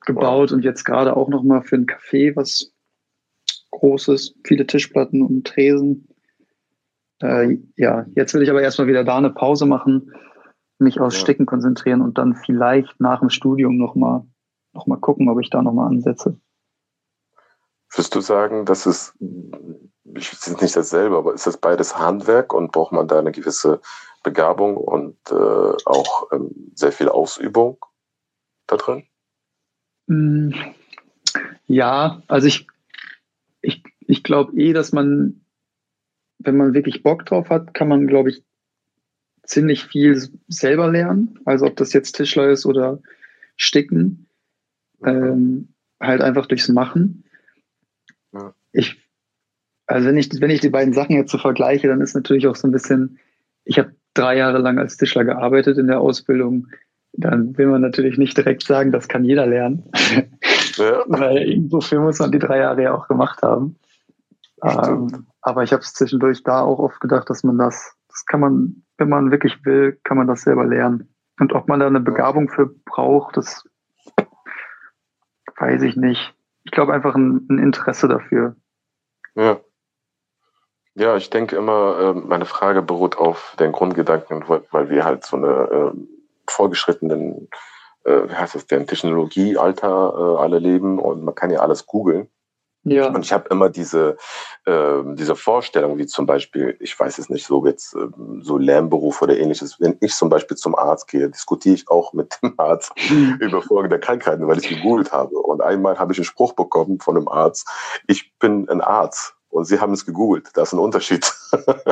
gebaut 0.00 0.50
wow. 0.50 0.56
und 0.56 0.64
jetzt 0.64 0.84
gerade 0.84 1.16
auch 1.16 1.28
nochmal 1.28 1.62
für 1.62 1.76
ein 1.76 1.86
Café 1.86 2.34
was 2.36 2.72
Großes, 3.72 4.34
viele 4.44 4.66
Tischplatten 4.66 5.22
und 5.22 5.46
Tresen. 5.46 6.08
Äh, 7.22 7.58
ja, 7.76 8.06
jetzt 8.16 8.34
will 8.34 8.42
ich 8.42 8.50
aber 8.50 8.62
erstmal 8.62 8.88
wieder 8.88 9.04
da 9.04 9.16
eine 9.16 9.30
Pause 9.30 9.64
machen, 9.64 10.12
mich 10.78 11.00
aufs 11.00 11.16
ja. 11.16 11.20
Sticken 11.20 11.46
konzentrieren 11.46 12.00
und 12.00 12.18
dann 12.18 12.34
vielleicht 12.34 12.98
nach 13.00 13.20
dem 13.20 13.30
Studium 13.30 13.76
nochmal 13.76 14.24
noch 14.72 14.86
mal 14.86 14.98
gucken, 14.98 15.28
ob 15.28 15.40
ich 15.40 15.50
da 15.50 15.62
nochmal 15.62 15.88
ansetze. 15.88 16.38
Würdest 17.92 18.14
du 18.14 18.20
sagen, 18.20 18.64
dass 18.66 18.86
es, 18.86 19.14
ich 19.18 20.32
weiß 20.32 20.60
nicht 20.60 20.76
dasselbe, 20.76 21.16
aber 21.16 21.34
ist 21.34 21.46
das 21.46 21.56
beides 21.56 21.98
Handwerk 21.98 22.52
und 22.52 22.72
braucht 22.72 22.92
man 22.92 23.08
da 23.08 23.18
eine 23.18 23.32
gewisse 23.32 23.80
Begabung 24.22 24.76
und 24.76 25.16
äh, 25.30 25.34
auch 25.34 26.30
ähm, 26.32 26.72
sehr 26.74 26.92
viel 26.92 27.08
Ausübung 27.08 27.78
da 28.68 28.76
drin? 28.76 29.06
Mm, 30.10 30.50
ja, 31.68 32.20
also 32.26 32.48
ich, 32.48 32.66
ich, 33.62 33.84
ich 34.00 34.24
glaube 34.24 34.60
eh, 34.60 34.72
dass 34.72 34.90
man, 34.90 35.42
wenn 36.40 36.56
man 36.56 36.74
wirklich 36.74 37.04
Bock 37.04 37.24
drauf 37.26 37.48
hat, 37.48 37.74
kann 37.74 37.86
man, 37.86 38.08
glaube 38.08 38.30
ich, 38.30 38.42
ziemlich 39.44 39.84
viel 39.84 40.20
selber 40.48 40.90
lernen. 40.90 41.38
Also 41.44 41.66
ob 41.66 41.76
das 41.76 41.92
jetzt 41.92 42.16
Tischler 42.16 42.50
ist 42.50 42.66
oder 42.66 43.00
Sticken, 43.56 44.26
ähm, 45.04 45.68
halt 46.00 46.22
einfach 46.22 46.46
durchs 46.46 46.68
Machen. 46.68 47.22
Ja. 48.32 48.52
Ich, 48.72 49.00
also 49.86 50.08
wenn 50.08 50.16
ich, 50.16 50.40
wenn 50.40 50.50
ich 50.50 50.60
die 50.60 50.70
beiden 50.70 50.92
Sachen 50.92 51.14
jetzt 51.14 51.30
so 51.30 51.38
vergleiche, 51.38 51.86
dann 51.86 52.00
ist 52.00 52.14
natürlich 52.14 52.48
auch 52.48 52.56
so 52.56 52.66
ein 52.66 52.72
bisschen, 52.72 53.20
ich 53.64 53.78
habe 53.78 53.94
drei 54.14 54.36
Jahre 54.36 54.58
lang 54.58 54.80
als 54.80 54.96
Tischler 54.96 55.24
gearbeitet 55.24 55.78
in 55.78 55.86
der 55.86 56.00
Ausbildung. 56.00 56.66
Dann 57.12 57.56
will 57.58 57.66
man 57.66 57.82
natürlich 57.82 58.18
nicht 58.18 58.36
direkt 58.36 58.62
sagen, 58.62 58.92
das 58.92 59.08
kann 59.08 59.24
jeder 59.24 59.46
lernen. 59.46 59.90
Ja. 60.76 61.02
Weil 61.06 61.38
irgendwofür 61.38 62.00
muss 62.00 62.18
man 62.18 62.32
die 62.32 62.38
drei 62.38 62.58
Jahre 62.58 62.82
ja 62.82 62.94
auch 62.94 63.08
gemacht 63.08 63.42
haben. 63.42 63.76
Ähm, 64.62 65.26
aber 65.40 65.62
ich 65.62 65.72
habe 65.72 65.82
es 65.82 65.92
zwischendurch 65.94 66.42
da 66.42 66.60
auch 66.60 66.78
oft 66.78 67.00
gedacht, 67.00 67.28
dass 67.30 67.42
man 67.42 67.58
das, 67.58 67.94
das 68.08 68.24
kann 68.26 68.40
man, 68.40 68.82
wenn 68.98 69.08
man 69.08 69.30
wirklich 69.30 69.64
will, 69.64 69.98
kann 70.04 70.16
man 70.16 70.26
das 70.26 70.42
selber 70.42 70.66
lernen. 70.66 71.08
Und 71.38 71.52
ob 71.52 71.68
man 71.68 71.80
da 71.80 71.86
eine 71.86 72.00
Begabung 72.00 72.48
für 72.48 72.66
braucht, 72.66 73.36
das 73.36 73.64
weiß 75.58 75.82
ich 75.82 75.96
nicht 75.96 76.34
ich 76.64 76.72
glaube, 76.72 76.92
einfach 76.92 77.14
ein, 77.14 77.46
ein, 77.50 77.58
Interesse 77.58 78.08
dafür. 78.08 78.56
Ja. 79.34 79.60
Ja, 80.94 81.16
ich 81.16 81.30
denke 81.30 81.56
immer, 81.56 81.98
äh, 81.98 82.14
meine 82.14 82.44
Frage 82.44 82.82
beruht 82.82 83.16
auf 83.16 83.56
den 83.58 83.72
Grundgedanken, 83.72 84.44
weil 84.48 84.90
wir 84.90 85.04
halt 85.04 85.24
so 85.24 85.36
eine 85.36 85.46
äh, 85.46 85.92
vorgeschrittenen, 86.50 87.48
äh, 88.04 88.28
wie 88.28 88.34
heißt 88.34 88.54
das 88.54 88.66
denn, 88.66 88.86
Technologiealter 88.86 90.14
äh, 90.16 90.42
alle 90.42 90.58
leben 90.58 90.98
und 90.98 91.22
man 91.22 91.34
kann 91.34 91.50
ja 91.50 91.60
alles 91.60 91.86
googeln. 91.86 92.28
Ja. 92.84 93.08
Und 93.08 93.24
ich 93.24 93.32
habe 93.32 93.48
immer 93.50 93.68
diese, 93.68 94.16
äh, 94.64 95.02
diese 95.14 95.36
Vorstellung, 95.36 95.98
wie 95.98 96.06
zum 96.06 96.24
Beispiel, 96.24 96.76
ich 96.80 96.98
weiß 96.98 97.18
es 97.18 97.28
nicht, 97.28 97.46
so 97.46 97.64
jetzt 97.66 97.94
äh, 97.94 98.08
so 98.40 98.56
Lernberuf 98.56 99.20
oder 99.20 99.36
ähnliches. 99.36 99.78
Wenn 99.80 99.98
ich 100.00 100.14
zum 100.14 100.30
Beispiel 100.30 100.56
zum 100.56 100.74
Arzt 100.74 101.06
gehe, 101.08 101.28
diskutiere 101.28 101.74
ich 101.74 101.90
auch 101.90 102.14
mit 102.14 102.38
dem 102.42 102.54
Arzt 102.56 102.92
über 103.40 103.60
folgende 103.60 104.00
Krankheiten, 104.00 104.48
weil 104.48 104.58
ich 104.58 104.68
gegoogelt 104.68 105.12
habe. 105.12 105.36
Und 105.36 105.60
einmal 105.60 105.98
habe 105.98 106.12
ich 106.12 106.18
einen 106.18 106.24
Spruch 106.24 106.54
bekommen 106.54 107.00
von 107.00 107.16
einem 107.16 107.28
Arzt, 107.28 107.68
ich 108.06 108.32
bin 108.38 108.68
ein 108.68 108.80
Arzt. 108.80 109.34
Und 109.50 109.64
sie 109.64 109.80
haben 109.80 109.92
es 109.92 110.06
gegoogelt. 110.06 110.48
Das 110.54 110.68
ist 110.68 110.72
ein 110.74 110.78
Unterschied. 110.78 111.30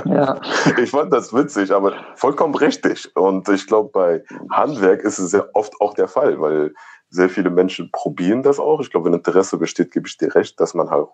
Ja. 0.04 0.40
Ich 0.78 0.90
fand 0.90 1.12
das 1.12 1.34
witzig, 1.34 1.72
aber 1.72 1.92
vollkommen 2.14 2.54
richtig. 2.54 3.14
Und 3.16 3.48
ich 3.48 3.66
glaube, 3.66 3.90
bei 3.92 4.24
Handwerk 4.50 5.02
ist 5.02 5.18
es 5.18 5.30
sehr 5.32 5.48
oft 5.54 5.72
auch 5.80 5.94
der 5.94 6.08
Fall, 6.08 6.40
weil 6.40 6.72
sehr 7.10 7.28
viele 7.28 7.50
Menschen 7.50 7.90
probieren 7.90 8.42
das 8.42 8.60
auch. 8.60 8.80
Ich 8.80 8.90
glaube, 8.90 9.06
wenn 9.06 9.14
Interesse 9.14 9.58
besteht, 9.58 9.92
gebe 9.92 10.06
ich 10.06 10.16
dir 10.16 10.34
recht, 10.34 10.60
dass 10.60 10.74
man 10.74 10.90
halt, 10.90 11.08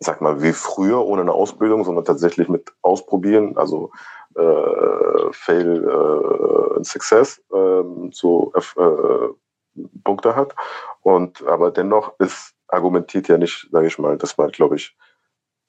sag 0.00 0.20
mal, 0.20 0.42
wie 0.42 0.52
früher 0.52 1.04
ohne 1.04 1.22
eine 1.22 1.32
Ausbildung, 1.32 1.84
sondern 1.84 2.04
tatsächlich 2.04 2.48
mit 2.48 2.72
ausprobieren, 2.82 3.56
also 3.56 3.92
äh, 4.34 5.32
Fail 5.32 5.84
äh, 5.84 6.84
Success 6.84 7.40
äh, 7.52 7.82
so 8.10 8.52
äh, 8.54 9.28
Punkte 10.02 10.34
hat. 10.34 10.54
Und 11.02 11.46
aber 11.46 11.70
dennoch 11.70 12.14
ist 12.18 12.54
argumentiert 12.68 13.28
ja 13.28 13.38
nicht, 13.38 13.68
sage 13.70 13.86
ich 13.86 13.98
mal, 13.98 14.18
dass 14.18 14.36
man, 14.36 14.50
glaube 14.50 14.76
ich, 14.76 14.96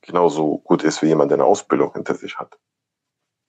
genauso 0.02 0.60
gut 0.60 0.84
ist 0.84 1.02
wie 1.02 1.08
jemand, 1.08 1.32
der 1.32 1.38
eine 1.38 1.46
Ausbildung 1.46 1.94
hinter 1.94 2.16
sich 2.16 2.38
hat. 2.38 2.58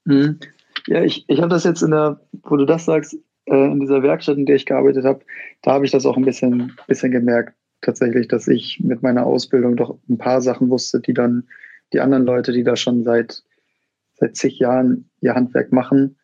Mhm. 0.04 0.40
Ja, 0.86 1.02
ich, 1.02 1.24
ich 1.28 1.38
habe 1.40 1.50
das 1.50 1.64
jetzt 1.64 1.82
in 1.82 1.90
der, 1.90 2.20
wo 2.42 2.56
du 2.56 2.64
das 2.64 2.84
sagst, 2.84 3.16
äh, 3.46 3.66
in 3.66 3.80
dieser 3.80 4.02
Werkstatt, 4.02 4.36
in 4.36 4.46
der 4.46 4.56
ich 4.56 4.66
gearbeitet 4.66 5.04
habe, 5.04 5.20
da 5.62 5.72
habe 5.72 5.84
ich 5.84 5.90
das 5.90 6.06
auch 6.06 6.16
ein 6.16 6.24
bisschen, 6.24 6.76
bisschen 6.86 7.10
gemerkt, 7.12 7.54
tatsächlich, 7.80 8.28
dass 8.28 8.48
ich 8.48 8.80
mit 8.80 9.02
meiner 9.02 9.26
Ausbildung 9.26 9.76
doch 9.76 9.98
ein 10.08 10.18
paar 10.18 10.40
Sachen 10.40 10.70
wusste, 10.70 11.00
die 11.00 11.14
dann 11.14 11.48
die 11.92 12.00
anderen 12.00 12.24
Leute, 12.24 12.52
die 12.52 12.64
da 12.64 12.76
schon 12.76 13.04
seit, 13.04 13.42
seit 14.14 14.36
zig 14.36 14.58
Jahren 14.58 15.10
ihr 15.20 15.34
Handwerk 15.34 15.72
machen, 15.72 16.18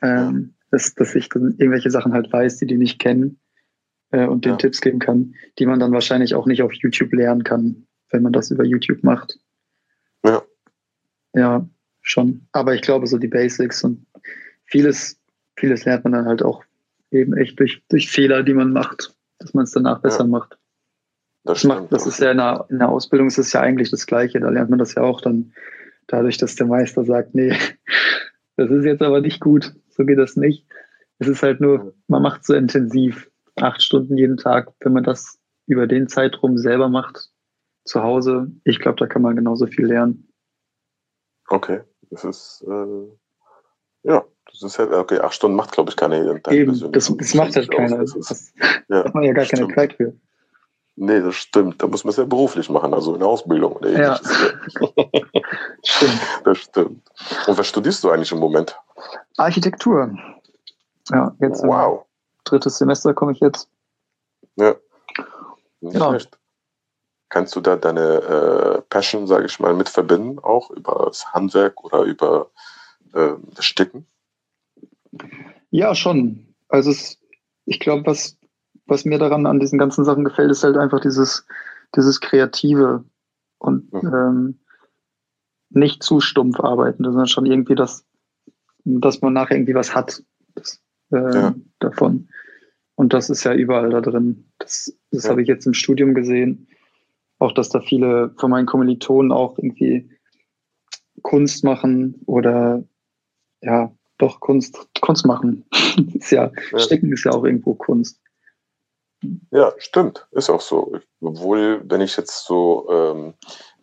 ähm, 0.00 0.54
dass, 0.70 0.94
dass 0.94 1.14
ich 1.14 1.28
dann 1.28 1.54
irgendwelche 1.58 1.90
Sachen 1.90 2.12
halt 2.12 2.32
weiß, 2.32 2.58
die 2.58 2.66
die 2.66 2.78
nicht 2.78 2.98
kennen 2.98 3.40
äh, 4.10 4.26
und 4.26 4.44
den 4.44 4.52
ja. 4.52 4.58
Tipps 4.58 4.80
geben 4.80 4.98
kann, 4.98 5.34
die 5.58 5.66
man 5.66 5.80
dann 5.80 5.92
wahrscheinlich 5.92 6.34
auch 6.34 6.46
nicht 6.46 6.62
auf 6.62 6.72
YouTube 6.72 7.12
lernen 7.12 7.44
kann, 7.44 7.86
wenn 8.10 8.22
man 8.22 8.32
das 8.32 8.50
über 8.50 8.64
YouTube 8.64 9.02
macht. 9.02 9.38
Ja. 11.34 11.68
Schon. 12.04 12.48
Aber 12.50 12.74
ich 12.74 12.82
glaube, 12.82 13.06
so 13.06 13.16
die 13.16 13.28
Basics 13.28 13.84
und 13.84 14.06
vieles 14.64 15.22
vieles 15.56 15.84
lernt 15.84 16.04
man 16.04 16.12
dann 16.12 16.26
halt 16.26 16.42
auch 16.42 16.64
eben 17.10 17.36
echt 17.36 17.58
durch, 17.60 17.82
durch 17.88 18.10
Fehler, 18.10 18.42
die 18.42 18.54
man 18.54 18.72
macht, 18.72 19.14
dass 19.38 19.54
man 19.54 19.64
es 19.64 19.72
danach 19.72 20.00
besser 20.00 20.24
ja. 20.24 20.26
macht. 20.26 20.58
Das, 21.44 21.60
das, 21.60 21.64
macht, 21.64 21.92
das 21.92 22.06
ist 22.06 22.20
ja 22.20 22.30
in 22.30 22.38
der, 22.38 22.66
in 22.70 22.78
der 22.78 22.88
Ausbildung 22.88 23.26
ist 23.26 23.38
es 23.38 23.52
ja 23.52 23.60
eigentlich 23.60 23.90
das 23.90 24.06
Gleiche. 24.06 24.40
Da 24.40 24.48
lernt 24.48 24.70
man 24.70 24.78
das 24.78 24.94
ja 24.94 25.02
auch 25.02 25.20
dann 25.20 25.52
dadurch, 26.06 26.38
dass 26.38 26.54
der 26.54 26.66
Meister 26.66 27.04
sagt, 27.04 27.34
nee, 27.34 27.56
das 28.56 28.70
ist 28.70 28.84
jetzt 28.84 29.02
aber 29.02 29.20
nicht 29.20 29.40
gut, 29.40 29.74
so 29.90 30.04
geht 30.04 30.18
das 30.18 30.36
nicht. 30.36 30.66
Es 31.18 31.28
ist 31.28 31.42
halt 31.42 31.60
nur, 31.60 31.94
man 32.08 32.22
macht 32.22 32.44
so 32.44 32.54
intensiv, 32.54 33.30
acht 33.56 33.82
Stunden 33.82 34.16
jeden 34.16 34.36
Tag, 34.36 34.72
wenn 34.80 34.92
man 34.92 35.04
das 35.04 35.38
über 35.66 35.86
den 35.86 36.08
Zeitraum 36.08 36.58
selber 36.58 36.88
macht, 36.88 37.28
zu 37.84 38.02
Hause, 38.02 38.50
ich 38.64 38.78
glaube, 38.78 38.98
da 38.98 39.06
kann 39.06 39.22
man 39.22 39.36
genauso 39.36 39.66
viel 39.66 39.86
lernen. 39.86 40.31
Okay, 41.52 41.80
das 42.10 42.24
ist 42.24 42.64
äh, 42.66 44.08
ja 44.08 44.24
das 44.52 44.62
ist 44.62 44.78
halt, 44.78 44.92
okay, 44.92 45.18
acht 45.20 45.34
Stunden 45.34 45.56
macht, 45.56 45.72
glaube 45.72 45.90
ich, 45.90 45.96
keine 45.96 46.18
Eben, 46.50 46.92
das, 46.92 47.12
das 47.16 47.34
macht 47.34 47.56
halt 47.56 47.70
keiner. 47.70 47.98
Das, 47.98 48.12
das 48.12 48.52
ja, 48.88 49.04
hat 49.04 49.14
man 49.14 49.24
ja 49.24 49.32
gar 49.32 49.46
keine 49.46 49.64
stimmt. 49.64 49.74
Zeit 49.74 49.94
für. 49.94 50.14
Nee, 50.96 51.20
das 51.20 51.36
stimmt. 51.36 51.82
Da 51.82 51.86
muss 51.86 52.04
man 52.04 52.10
es 52.10 52.18
ja 52.18 52.24
beruflich 52.24 52.68
machen, 52.68 52.92
also 52.92 53.14
in 53.14 53.20
der 53.20 53.28
Ausbildung 53.28 53.72
oder 53.72 53.88
ähnliches. 53.88 54.52
Ja. 54.80 55.04
stimmt. 55.84 56.20
Das 56.44 56.58
stimmt. 56.58 57.10
Und 57.46 57.58
was 57.58 57.66
studierst 57.66 58.04
du 58.04 58.10
eigentlich 58.10 58.30
im 58.30 58.38
Moment? 58.38 58.78
Architektur. 59.38 60.14
Ja, 61.10 61.34
jetzt 61.40 61.62
wow. 61.62 62.04
drittes 62.44 62.76
Semester 62.76 63.14
komme 63.14 63.32
ich 63.32 63.40
jetzt. 63.40 63.68
Ja. 64.56 64.74
Nicht 65.80 65.96
ja. 65.96 66.08
schlecht. 66.10 66.38
Kannst 67.32 67.56
du 67.56 67.62
da 67.62 67.76
deine 67.76 68.02
äh, 68.02 68.82
Passion, 68.90 69.26
sage 69.26 69.46
ich 69.46 69.58
mal, 69.58 69.72
mit 69.72 69.88
verbinden, 69.88 70.38
auch 70.38 70.70
über 70.70 71.04
das 71.06 71.32
Handwerk 71.32 71.82
oder 71.82 72.02
über 72.02 72.50
äh, 73.14 73.30
das 73.54 73.64
Sticken? 73.64 74.04
Ja, 75.70 75.94
schon. 75.94 76.54
Also 76.68 76.90
es, 76.90 77.18
ich 77.64 77.80
glaube, 77.80 78.04
was, 78.04 78.36
was 78.84 79.06
mir 79.06 79.18
daran 79.18 79.46
an 79.46 79.60
diesen 79.60 79.78
ganzen 79.78 80.04
Sachen 80.04 80.24
gefällt, 80.24 80.50
ist 80.50 80.62
halt 80.62 80.76
einfach 80.76 81.00
dieses, 81.00 81.46
dieses 81.96 82.20
Kreative 82.20 83.02
und 83.56 83.90
mhm. 83.94 84.12
ähm, 84.14 84.58
nicht 85.70 86.02
zu 86.02 86.20
stumpf 86.20 86.60
arbeiten, 86.60 87.02
sondern 87.02 87.28
schon 87.28 87.46
irgendwie 87.46 87.76
das, 87.76 88.04
dass 88.84 89.22
man 89.22 89.32
nachher 89.32 89.56
irgendwie 89.56 89.74
was 89.74 89.94
hat 89.94 90.22
das, 90.54 90.82
äh, 91.12 91.34
ja. 91.34 91.54
davon. 91.78 92.28
Und 92.94 93.14
das 93.14 93.30
ist 93.30 93.42
ja 93.44 93.54
überall 93.54 93.88
da 93.88 94.02
drin. 94.02 94.52
Das, 94.58 94.94
das 95.10 95.24
ja. 95.24 95.30
habe 95.30 95.40
ich 95.40 95.48
jetzt 95.48 95.64
im 95.66 95.72
Studium 95.72 96.12
gesehen. 96.12 96.68
Auch, 97.42 97.50
dass 97.50 97.70
da 97.70 97.80
viele 97.80 98.32
von 98.38 98.52
meinen 98.52 98.66
Kommilitonen 98.66 99.32
auch 99.32 99.58
irgendwie 99.58 100.08
Kunst 101.22 101.64
machen 101.64 102.22
oder 102.26 102.84
ja, 103.62 103.90
doch 104.18 104.38
Kunst, 104.38 104.78
Kunst 105.00 105.26
machen. 105.26 105.64
ist 106.14 106.30
ja, 106.30 106.52
ja, 106.70 106.78
Sticken 106.78 107.12
ist 107.12 107.24
ja 107.24 107.32
auch 107.32 107.42
irgendwo 107.42 107.74
Kunst. 107.74 108.20
Ja, 109.50 109.72
stimmt. 109.78 110.28
Ist 110.30 110.50
auch 110.50 110.60
so. 110.60 111.00
Obwohl, 111.20 111.82
wenn 111.90 112.00
ich 112.00 112.16
jetzt 112.16 112.44
so, 112.44 112.88
ähm, 112.88 113.34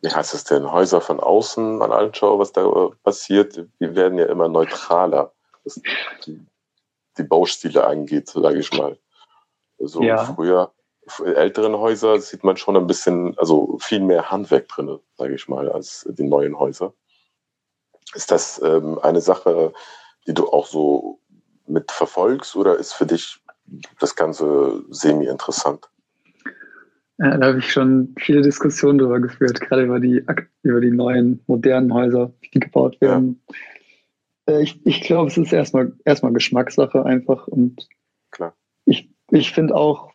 wie 0.02 0.10
heißt 0.10 0.34
es 0.34 0.46
denn, 0.46 0.72
Häuser 0.72 1.02
von 1.02 1.20
außen 1.20 1.80
mal 1.80 1.92
anschaue, 1.92 2.40
was 2.40 2.54
da 2.54 2.92
passiert, 3.04 3.58
die 3.58 3.94
werden 3.94 4.18
ja 4.18 4.28
immer 4.28 4.48
neutraler, 4.48 5.34
was 5.66 5.82
die, 6.26 6.40
die 7.18 7.24
Baustile 7.24 7.86
angeht, 7.86 8.30
sage 8.30 8.60
ich 8.60 8.72
mal. 8.72 8.98
So 9.80 10.02
ja. 10.02 10.24
früher, 10.24 10.72
älteren 11.20 11.78
Häuser 11.78 12.20
sieht 12.20 12.44
man 12.44 12.58
schon 12.58 12.78
ein 12.78 12.88
bisschen, 12.88 13.38
also 13.38 13.78
viel 13.80 14.00
mehr 14.00 14.32
Handwerk 14.32 14.68
drin, 14.68 15.00
sage 15.18 15.36
ich 15.36 15.48
mal, 15.48 15.70
als 15.70 16.08
die 16.10 16.24
neuen 16.24 16.58
Häuser. 16.58 16.94
Ist 18.14 18.32
das 18.32 18.62
ähm, 18.64 19.00
eine 19.00 19.22
Sache, 19.22 19.74
die 20.28 20.34
du 20.34 20.48
auch 20.50 20.66
so 20.66 21.20
mit 21.68 21.92
verfolgst 21.92 22.56
oder 22.56 22.78
ist 22.78 22.94
für 22.94 23.06
dich 23.06 23.40
das 24.00 24.16
Ganze 24.16 24.84
semi-interessant? 24.90 25.90
Ja, 27.20 27.38
da 27.38 27.48
habe 27.48 27.60
ich 27.60 27.72
schon 27.72 28.16
viele 28.18 28.42
Diskussionen 28.42 28.98
darüber 28.98 29.20
geführt, 29.20 29.60
gerade 29.60 29.84
über 29.84 30.00
die, 30.00 30.24
über 30.64 30.80
die 30.80 30.92
neuen, 30.92 31.44
modernen 31.48 31.94
Häuser, 31.94 32.32
die 32.54 32.60
gebaut 32.60 33.00
werden. 33.02 33.42
Ja. 34.48 34.56
Äh, 34.56 34.64
ich, 34.64 34.86
ich 34.86 35.02
glaube, 35.02 35.28
es 35.28 35.38
ist 35.38 35.52
erstmal, 35.52 35.92
erstmal 36.06 36.34
Geschmackssache 36.34 37.06
einfach. 37.06 37.48
Und 37.48 37.88
Klar. 38.32 38.56
ich, 38.86 39.10
ich 39.32 39.52
finde 39.52 39.76
auch, 39.76 40.09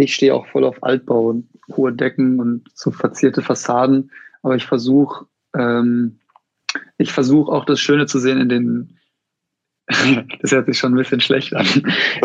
ich 0.00 0.14
stehe 0.14 0.34
auch 0.34 0.46
voll 0.46 0.64
auf 0.64 0.82
Altbau 0.82 1.28
und 1.28 1.48
hohe 1.76 1.92
Decken 1.92 2.40
und 2.40 2.68
so 2.74 2.90
verzierte 2.90 3.42
Fassaden. 3.42 4.10
Aber 4.42 4.56
ich 4.56 4.66
versuche, 4.66 5.26
ähm, 5.54 6.18
ich 6.98 7.12
versuche 7.12 7.52
auch 7.52 7.64
das 7.64 7.80
Schöne 7.80 8.06
zu 8.06 8.18
sehen 8.18 8.40
in 8.40 8.48
den, 8.48 8.98
das 10.40 10.52
hört 10.52 10.66
sich 10.66 10.78
schon 10.78 10.92
ein 10.92 10.96
bisschen 10.96 11.20
schlecht 11.20 11.54
an. 11.54 11.66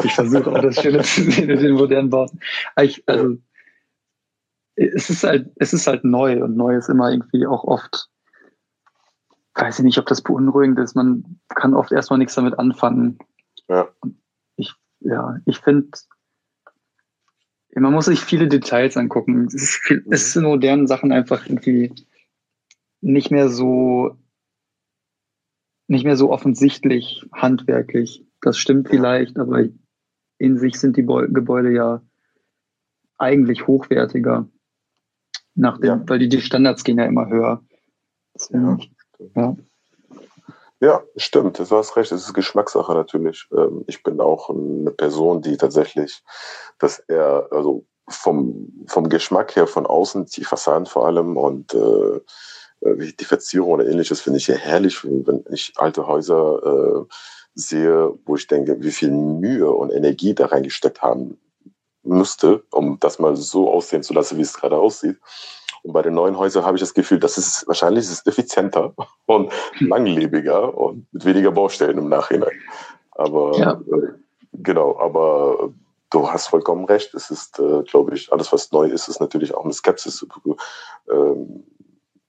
Ich 0.04 0.14
versuche 0.14 0.52
auch 0.52 0.62
das 0.62 0.82
Schöne 0.82 1.02
zu 1.02 1.24
sehen 1.24 1.50
in 1.50 1.60
den 1.60 1.74
modernen 1.74 2.10
Bauten. 2.10 2.40
Ich, 2.82 3.04
also, 3.08 3.38
es 4.76 5.10
ist 5.10 5.24
halt, 5.24 5.52
es 5.56 5.74
ist 5.74 5.88
halt 5.88 6.04
neu 6.04 6.44
und 6.44 6.56
neu 6.56 6.78
ist 6.78 6.90
immer 6.90 7.10
irgendwie 7.12 7.48
auch 7.48 7.64
oft, 7.64 8.10
weiß 9.56 9.80
ich 9.80 9.86
nicht, 9.86 9.98
ob 9.98 10.06
das 10.06 10.22
beunruhigend 10.22 10.80
ist. 10.80 10.96
Man 10.96 11.40
kann 11.50 11.74
oft 11.74 11.92
erstmal 11.92 12.20
nichts 12.20 12.36
damit 12.36 12.60
anfangen. 12.60 13.18
Ja. 13.68 13.88
Ich, 14.58 14.74
ja, 15.00 15.38
ich 15.46 15.60
finde, 15.60 15.90
man 17.82 17.94
muss 17.94 18.06
sich 18.06 18.22
viele 18.22 18.48
Details 18.48 18.98
angucken. 18.98 19.46
Es 19.48 19.54
ist, 19.54 19.76
viel, 19.76 20.06
es 20.10 20.28
ist 20.28 20.36
in 20.36 20.44
modernen 20.44 20.88
Sachen 20.88 21.12
einfach 21.12 21.46
irgendwie 21.46 21.94
nicht 23.02 23.32
mehr 23.32 23.50
so 23.50 24.18
nicht 25.88 26.04
mehr 26.04 26.18
so 26.18 26.32
offensichtlich 26.32 27.26
handwerklich. 27.32 28.26
Das 28.42 28.58
stimmt 28.58 28.90
vielleicht, 28.90 29.38
aber 29.38 29.64
in 30.38 30.58
sich 30.58 30.80
sind 30.80 30.98
die 30.98 31.06
Gebäude 31.06 31.72
ja 31.72 32.02
eigentlich 33.18 33.68
hochwertiger, 33.68 34.50
nach 35.54 35.78
dem, 35.78 35.86
ja. 35.86 36.04
weil 36.08 36.20
die, 36.20 36.30
die 36.30 36.42
Standards 36.42 36.84
gehen 36.84 36.98
ja 36.98 37.06
immer 37.06 37.30
höher. 37.30 37.64
Ja. 38.50 38.78
ja. 39.36 39.58
Ja, 40.82 41.04
stimmt, 41.16 41.60
du 41.60 41.70
hast 41.70 41.96
recht, 41.96 42.12
es 42.12 42.26
ist 42.26 42.34
Geschmackssache 42.34 42.94
natürlich. 42.94 43.48
Ähm, 43.52 43.84
ich 43.88 44.04
bin 44.04 44.20
auch 44.20 44.50
eine 44.50 44.92
Person, 44.92 45.42
die 45.42 45.58
tatsächlich, 45.58 46.24
dass 46.80 47.00
er, 47.00 47.48
also 47.52 47.86
vom, 48.10 48.86
vom 48.88 49.10
Geschmack 49.10 49.56
her 49.56 49.68
von 49.68 49.86
außen, 49.86 50.26
die 50.26 50.44
Fassaden 50.44 50.86
vor 50.86 51.08
allem 51.08 51.38
und 51.38 51.74
äh, 51.74 52.20
äh, 52.82 53.14
die 53.20 53.26
Verzierung 53.26 53.72
oder 53.72 53.88
ähnliches 53.88 54.22
finde 54.22 54.38
ich 54.38 54.48
ja 54.48 54.56
herrlich, 54.56 55.04
wenn 55.04 55.44
ich 55.50 55.74
alte 55.78 56.08
Häuser 56.08 57.06
äh, 57.08 57.14
sehe, 57.56 58.14
wo 58.26 58.36
ich 58.36 58.48
denke, 58.48 58.82
wie 58.82 58.92
viel 58.92 59.12
Mühe 59.12 59.72
und 59.72 59.92
Energie 59.92 60.36
da 60.36 60.48
reingesteckt 60.48 61.02
haben 61.02 61.40
müsste, 62.04 62.64
um 62.72 63.00
das 63.00 63.18
mal 63.18 63.36
so 63.36 63.72
aussehen 63.72 64.04
zu 64.04 64.14
lassen, 64.14 64.38
wie 64.38 64.44
es 64.44 64.54
gerade 64.54 64.78
aussieht. 64.78 65.18
Und 65.84 65.94
bei 65.94 66.02
den 66.02 66.14
neuen 66.14 66.38
Häusern 66.38 66.66
habe 66.66 66.78
ich 66.78 66.82
das 66.82 66.94
Gefühl, 66.94 67.20
das 67.20 67.38
ist 67.38 67.68
wahrscheinlich 67.68 68.06
ist 68.06 68.12
es 68.12 68.26
effizienter 68.26 68.94
und 69.26 69.52
langlebiger 69.80 70.78
und 70.78 71.12
mit 71.12 71.26
weniger 71.26 71.52
Baustellen 71.52 71.98
im 71.98 72.10
Nachhinein. 72.10 72.60
Aber 73.12 73.58
ja. 73.58 73.72
äh, 73.74 74.14
genau, 74.54 74.98
aber 75.00 75.74
du 76.12 76.30
hast 76.30 76.48
vollkommen 76.48 76.86
recht. 76.86 77.14
Es 77.14 77.32
ist, 77.32 77.60
äh, 77.60 77.84
glaube 77.84 78.16
ich, 78.16 78.32
alles, 78.32 78.52
was 78.54 78.72
neu 78.72 78.86
ist, 78.86 79.08
ist 79.08 79.20
natürlich 79.20 79.54
auch 79.56 79.66
mit 79.66 79.74
Skepsis 79.74 80.26
ähm, 81.12 81.64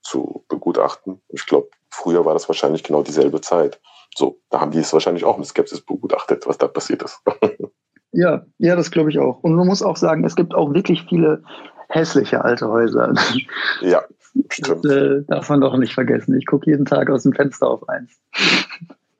zu 0.02 0.44
begutachten. 0.48 1.20
Ich 1.28 1.46
glaube, 1.46 1.68
früher 1.90 2.24
war 2.24 2.34
das 2.34 2.48
wahrscheinlich 2.48 2.82
genau 2.82 3.02
dieselbe 3.02 3.40
Zeit. 3.40 3.80
So, 4.14 4.38
da 4.50 4.60
haben 4.60 4.70
die 4.70 4.78
es 4.78 4.92
wahrscheinlich 4.92 5.24
auch 5.24 5.36
mit 5.36 5.46
Skepsis 5.46 5.80
begutachtet, 5.80 6.46
was 6.46 6.58
da 6.58 6.68
passiert 6.68 7.02
ist. 7.02 7.20
ja, 8.12 8.46
ja, 8.58 8.76
das 8.76 8.90
glaube 8.90 9.10
ich 9.10 9.18
auch. 9.18 9.42
Und 9.42 9.54
man 9.54 9.66
muss 9.66 9.82
auch 9.82 9.96
sagen, 9.96 10.24
es 10.24 10.36
gibt 10.36 10.54
auch 10.54 10.72
wirklich 10.72 11.04
viele 11.08 11.42
hässliche 11.88 12.44
alte 12.44 12.68
Häuser. 12.68 13.14
Ja, 13.80 14.02
stimmt. 14.48 14.84
Das 14.84 14.92
äh, 14.92 15.22
darf 15.28 15.48
man 15.48 15.60
doch 15.60 15.76
nicht 15.76 15.94
vergessen. 15.94 16.36
Ich 16.36 16.46
gucke 16.46 16.70
jeden 16.70 16.84
Tag 16.84 17.10
aus 17.10 17.22
dem 17.22 17.32
Fenster 17.32 17.68
auf 17.68 17.88
eins. 17.88 18.18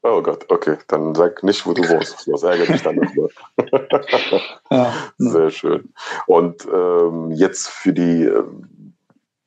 Oh 0.02 0.22
Gott, 0.22 0.46
okay, 0.50 0.76
dann 0.88 1.14
sag 1.14 1.42
nicht, 1.42 1.66
wo 1.66 1.72
du 1.72 1.82
wohnst. 1.88 2.28
Das 2.28 2.42
ärgert 2.42 2.68
mich 2.68 2.82
dann 2.82 2.96
nochmal. 2.96 3.28
ja, 4.70 4.92
Sehr 5.18 5.50
schön. 5.50 5.92
Und 6.26 6.66
ähm, 6.72 7.32
jetzt 7.32 7.68
für 7.68 7.92
die 7.92 8.24
ähm, 8.24 8.94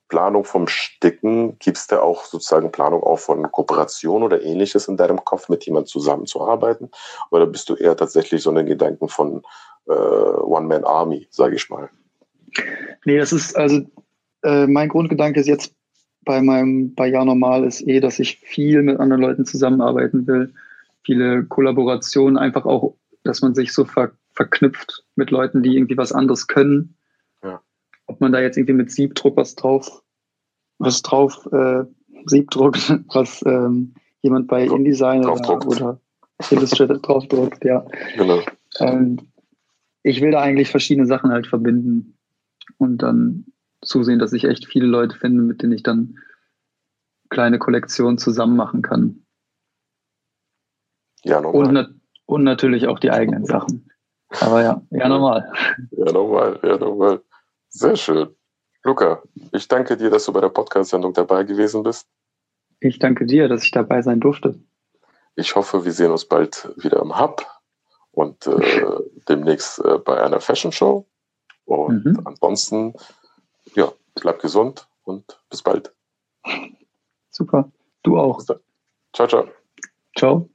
Planung 0.09 0.43
vom 0.43 0.67
Sticken, 0.67 1.57
gibt 1.59 1.77
es 1.77 1.87
da 1.87 2.01
auch 2.01 2.25
sozusagen 2.25 2.71
Planung 2.71 3.03
auch 3.03 3.19
von 3.19 3.49
Kooperation 3.51 4.23
oder 4.23 4.41
ähnliches 4.41 4.87
in 4.87 4.97
deinem 4.97 5.23
Kopf, 5.23 5.47
mit 5.47 5.65
jemandem 5.65 5.87
zusammenzuarbeiten? 5.87 6.91
Oder 7.29 7.45
bist 7.45 7.69
du 7.69 7.75
eher 7.75 7.95
tatsächlich 7.95 8.43
so 8.43 8.49
einen 8.49 8.65
Gedanken 8.65 9.07
von 9.07 9.43
äh, 9.87 9.93
One-Man-Army, 9.93 11.27
sage 11.31 11.55
ich 11.55 11.69
mal? 11.69 11.89
Nee, 13.05 13.17
das 13.17 13.33
ist 13.33 13.55
also 13.55 13.81
äh, 14.43 14.67
mein 14.67 14.89
Grundgedanke 14.89 15.39
ist 15.39 15.47
jetzt 15.47 15.73
bei 16.25 16.41
meinem 16.41 16.93
bei 16.95 17.07
Jahr 17.07 17.25
Normal 17.25 17.63
ist 17.63 17.81
eh, 17.87 17.99
dass 17.99 18.19
ich 18.19 18.39
viel 18.39 18.81
mit 18.83 18.99
anderen 18.99 19.21
Leuten 19.21 19.45
zusammenarbeiten 19.45 20.27
will. 20.27 20.53
Viele 21.03 21.45
Kollaborationen, 21.45 22.37
einfach 22.37 22.65
auch, 22.65 22.95
dass 23.23 23.41
man 23.41 23.55
sich 23.55 23.73
so 23.73 23.85
ver 23.85 24.11
verknüpft 24.33 25.03
mit 25.15 25.31
Leuten, 25.31 25.63
die 25.63 25.75
irgendwie 25.75 25.97
was 25.97 26.13
anderes 26.13 26.47
können 26.47 26.95
ob 28.09 28.19
man 28.19 28.31
da 28.31 28.41
jetzt 28.41 28.57
irgendwie 28.57 28.73
mit 28.73 28.91
Siebdruck 28.91 29.37
was 29.37 29.55
drauf, 29.55 30.01
was 30.79 31.01
drauf, 31.03 31.47
äh, 31.53 31.83
Siebdruck, 32.25 32.75
was 33.13 33.43
ähm, 33.45 33.93
jemand 34.21 34.47
bei 34.47 34.65
InDesign 34.65 35.25
oder, 35.25 35.67
oder 35.67 35.99
Illustrator 36.49 36.97
draufdruckt, 36.97 37.63
ja. 37.63 37.85
Genau. 38.17 38.41
Ähm, 38.79 39.19
ich 40.01 40.21
will 40.21 40.31
da 40.31 40.41
eigentlich 40.41 40.69
verschiedene 40.69 41.05
Sachen 41.05 41.31
halt 41.31 41.45
verbinden 41.45 42.17
und 42.77 42.99
dann 42.99 43.45
zusehen, 43.81 44.19
dass 44.19 44.33
ich 44.33 44.43
echt 44.43 44.65
viele 44.65 44.87
Leute 44.87 45.17
finde, 45.17 45.41
mit 45.41 45.61
denen 45.61 45.73
ich 45.73 45.83
dann 45.83 46.17
kleine 47.29 47.59
Kollektionen 47.59 48.17
zusammen 48.17 48.55
machen 48.55 48.81
kann. 48.81 49.25
Ja, 51.23 51.41
normal. 51.41 51.67
Und, 51.67 51.73
na 51.73 51.89
und 52.25 52.43
natürlich 52.43 52.87
auch 52.87 52.99
die 52.99 53.11
eigenen 53.11 53.45
Sachen. 53.45 53.89
Aber 54.39 54.61
ja, 54.61 54.81
ja, 54.91 55.09
normal. 55.09 55.51
Ja, 55.91 56.11
normal, 56.11 56.59
ja, 56.63 56.77
normal. 56.77 57.21
Sehr 57.69 57.95
schön. 57.95 58.29
Luca, 58.83 59.21
ich 59.51 59.67
danke 59.67 59.97
dir, 59.97 60.09
dass 60.09 60.25
du 60.25 60.33
bei 60.33 60.41
der 60.41 60.49
Podcast-Sendung 60.49 61.13
dabei 61.13 61.43
gewesen 61.43 61.83
bist. 61.83 62.07
Ich 62.79 62.99
danke 62.99 63.25
dir, 63.25 63.47
dass 63.47 63.63
ich 63.63 63.71
dabei 63.71 64.01
sein 64.01 64.19
durfte. 64.19 64.59
Ich 65.35 65.55
hoffe, 65.55 65.85
wir 65.85 65.91
sehen 65.91 66.11
uns 66.11 66.25
bald 66.25 66.69
wieder 66.77 67.01
im 67.01 67.19
Hub 67.19 67.45
und 68.11 68.45
äh, 68.47 68.91
demnächst 69.27 69.79
äh, 69.83 69.97
bei 69.97 70.23
einer 70.23 70.39
Fashion 70.39 70.71
Show. 70.71 71.08
Und 71.69 72.03
mhm. 72.03 72.21
ansonsten, 72.25 72.93
ja, 73.75 73.91
bleib 74.15 74.39
gesund 74.41 74.87
und 75.03 75.39
bis 75.49 75.61
bald. 75.61 75.93
Super. 77.29 77.71
Du 78.01 78.17
auch. 78.17 78.41
Ciao, 79.13 79.27
ciao. 79.27 79.47
Ciao. 80.17 80.49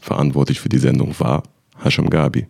Verantwortlich 0.00 0.60
für 0.60 0.68
die 0.68 0.78
Sendung 0.78 1.18
war 1.18 1.42
Hashim 1.82 2.08
Gabi. 2.08 2.46